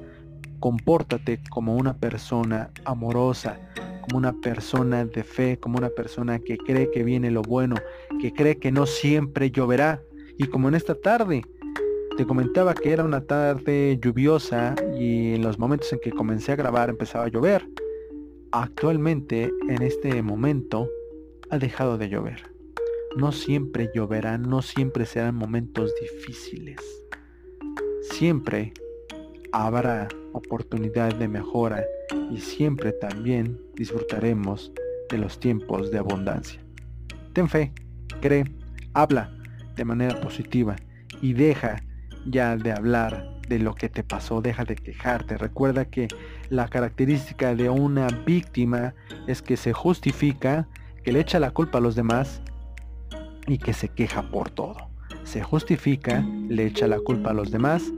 compórtate 0.63 1.41
como 1.49 1.75
una 1.75 1.93
persona 1.93 2.71
amorosa, 2.85 3.59
como 3.99 4.17
una 4.17 4.31
persona 4.31 5.03
de 5.03 5.21
fe, 5.21 5.59
como 5.59 5.77
una 5.77 5.89
persona 5.89 6.39
que 6.39 6.55
cree 6.55 6.89
que 6.89 7.03
viene 7.03 7.31
lo 7.31 7.41
bueno, 7.41 7.75
que 8.21 8.31
cree 8.31 8.55
que 8.55 8.71
no 8.71 8.85
siempre 8.85 9.51
lloverá. 9.51 10.01
Y 10.37 10.47
como 10.47 10.69
en 10.69 10.75
esta 10.75 10.95
tarde, 10.95 11.43
te 12.15 12.25
comentaba 12.25 12.73
que 12.75 12.93
era 12.93 13.03
una 13.03 13.19
tarde 13.25 13.99
lluviosa 14.01 14.73
y 14.97 15.33
en 15.33 15.41
los 15.41 15.59
momentos 15.59 15.91
en 15.91 15.99
que 15.99 16.11
comencé 16.11 16.53
a 16.53 16.55
grabar 16.55 16.89
empezaba 16.89 17.25
a 17.25 17.27
llover. 17.27 17.67
Actualmente, 18.53 19.51
en 19.67 19.81
este 19.81 20.23
momento, 20.23 20.87
ha 21.49 21.57
dejado 21.57 21.97
de 21.97 22.07
llover. 22.07 22.41
No 23.17 23.33
siempre 23.33 23.91
lloverá, 23.93 24.37
no 24.37 24.61
siempre 24.61 25.05
serán 25.05 25.35
momentos 25.35 25.91
difíciles. 25.99 26.79
Siempre 28.11 28.71
habrá 29.53 30.07
oportunidad 30.33 31.13
de 31.15 31.27
mejora 31.27 31.85
y 32.31 32.39
siempre 32.39 32.91
también 32.91 33.61
disfrutaremos 33.75 34.73
de 35.09 35.19
los 35.19 35.39
tiempos 35.39 35.91
de 35.91 35.99
abundancia. 35.99 36.59
Ten 37.33 37.47
fe, 37.47 37.71
cree, 38.19 38.45
habla 38.93 39.31
de 39.75 39.85
manera 39.85 40.19
positiva 40.19 40.75
y 41.21 41.33
deja 41.33 41.83
ya 42.25 42.57
de 42.57 42.71
hablar 42.71 43.39
de 43.47 43.59
lo 43.59 43.75
que 43.75 43.89
te 43.89 44.03
pasó, 44.03 44.41
deja 44.41 44.65
de 44.65 44.75
quejarte. 44.75 45.37
Recuerda 45.37 45.85
que 45.85 46.07
la 46.49 46.67
característica 46.67 47.53
de 47.53 47.69
una 47.69 48.07
víctima 48.25 48.95
es 49.27 49.43
que 49.43 49.55
se 49.55 49.71
justifica, 49.71 50.67
que 51.03 51.11
le 51.11 51.19
echa 51.19 51.39
la 51.39 51.51
culpa 51.51 51.77
a 51.77 51.81
los 51.81 51.95
demás 51.95 52.41
y 53.45 53.59
que 53.59 53.73
se 53.73 53.89
queja 53.89 54.31
por 54.31 54.49
todo. 54.49 54.89
Se 55.25 55.43
justifica, 55.43 56.25
le 56.47 56.65
echa 56.65 56.87
la 56.87 56.99
culpa 56.99 57.29
a 57.29 57.33
los 57.33 57.51
demás 57.51 57.91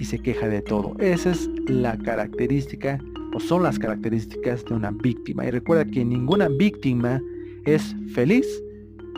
y 0.00 0.06
se 0.06 0.18
queja 0.18 0.48
de 0.48 0.62
todo. 0.62 0.96
Esa 0.98 1.30
es 1.30 1.48
la 1.68 1.96
característica 1.98 2.98
o 3.34 3.38
son 3.38 3.62
las 3.62 3.78
características 3.78 4.64
de 4.64 4.74
una 4.74 4.90
víctima. 4.90 5.44
Y 5.44 5.50
recuerda 5.50 5.84
que 5.84 6.04
ninguna 6.04 6.48
víctima 6.48 7.20
es 7.66 7.94
feliz 8.14 8.46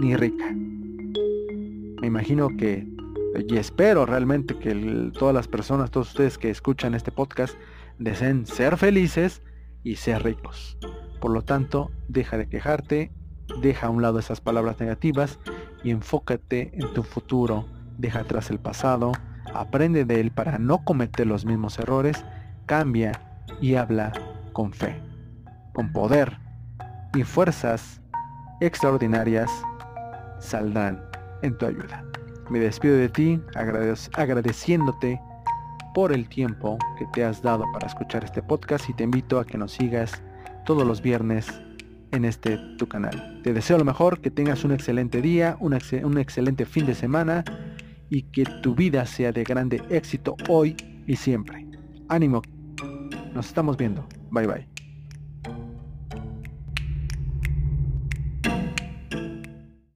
ni 0.01 0.17
rica. 0.17 0.53
Me 2.01 2.09
imagino 2.09 2.49
que, 2.49 2.85
y 3.49 3.57
espero 3.57 4.05
realmente 4.07 4.59
que 4.59 4.75
todas 5.17 5.35
las 5.35 5.47
personas, 5.47 5.93
todos 5.93 6.09
ustedes 6.09 6.37
que 6.37 6.51
escuchan 6.51 6.95
este 6.95 7.13
podcast, 7.13 7.55
deseen 8.01 8.45
ser 8.45 8.77
felices 8.77 9.41
y 9.85 9.97
ser 9.97 10.25
ricos. 10.25 10.77
Por 11.21 11.31
lo 11.31 11.43
tanto, 11.43 11.93
deja 12.09 12.37
de 12.37 12.49
quejarte, 12.49 13.13
deja 13.63 13.87
a 13.87 13.91
un 13.91 14.03
lado 14.03 14.19
esas 14.19 14.41
palabras 14.41 14.81
negativas 14.81 15.39
y 15.85 15.91
enfócate 15.91 16.73
en 16.75 16.93
tu 16.93 17.05
futuro. 17.05 17.67
Deja 17.99 18.21
atrás 18.21 18.51
el 18.51 18.59
pasado, 18.59 19.13
aprende 19.55 20.05
de 20.05 20.21
él 20.21 20.31
para 20.31 20.59
no 20.59 20.85
cometer 20.85 21.27
los 21.27 21.45
mismos 21.45 21.79
errores, 21.79 22.25
cambia 22.67 23.13
y 23.61 23.75
habla 23.75 24.13
con 24.53 24.73
fe, 24.73 25.01
con 25.73 25.93
poder 25.93 26.39
y 27.15 27.23
fuerzas 27.25 28.01
extraordinarias 28.61 29.51
saldrán 30.39 31.03
en 31.43 31.57
tu 31.59 31.67
ayuda. 31.67 32.05
Me 32.51 32.59
despido 32.59 32.97
de 32.97 33.09
ti 33.09 33.41
agradeciéndote 34.15 35.21
por 35.95 36.13
el 36.13 36.29
tiempo 36.29 36.79
que 36.99 37.07
te 37.13 37.25
has 37.25 37.43
dado 37.43 37.65
para 37.73 37.87
escuchar 37.87 38.25
este 38.25 38.43
podcast 38.43 38.89
y 38.89 38.95
te 38.95 39.05
invito 39.05 39.39
a 39.39 39.45
que 39.45 39.59
nos 39.59 39.73
sigas 39.73 40.23
todos 40.65 40.87
los 40.87 41.03
viernes 41.03 41.63
en 42.13 42.25
este 42.25 42.59
tu 42.79 42.87
canal. 42.87 43.41
Te 43.43 43.53
deseo 43.53 43.79
lo 43.79 43.85
mejor, 43.85 44.21
que 44.21 44.31
tengas 44.31 44.65
un 44.65 44.73
excelente 44.73 45.21
día, 45.23 45.57
un, 45.61 45.75
excelente 45.75 46.67
fin 46.67 46.87
de 46.87 46.95
semana 46.95 47.45
y 48.13 48.25
que 48.25 48.45
tu 48.63 48.75
vida 48.75 49.07
sea 49.07 49.33
de 49.33 49.43
grande 49.43 49.81
éxito 49.89 50.37
hoy 50.47 50.77
y 51.07 51.17
siempre. 51.17 51.67
Ánimo. 52.09 52.43
Nos 53.33 53.47
estamos 53.47 53.79
viendo. 53.79 54.07
Bye 54.31 54.47
bye. 54.47 54.72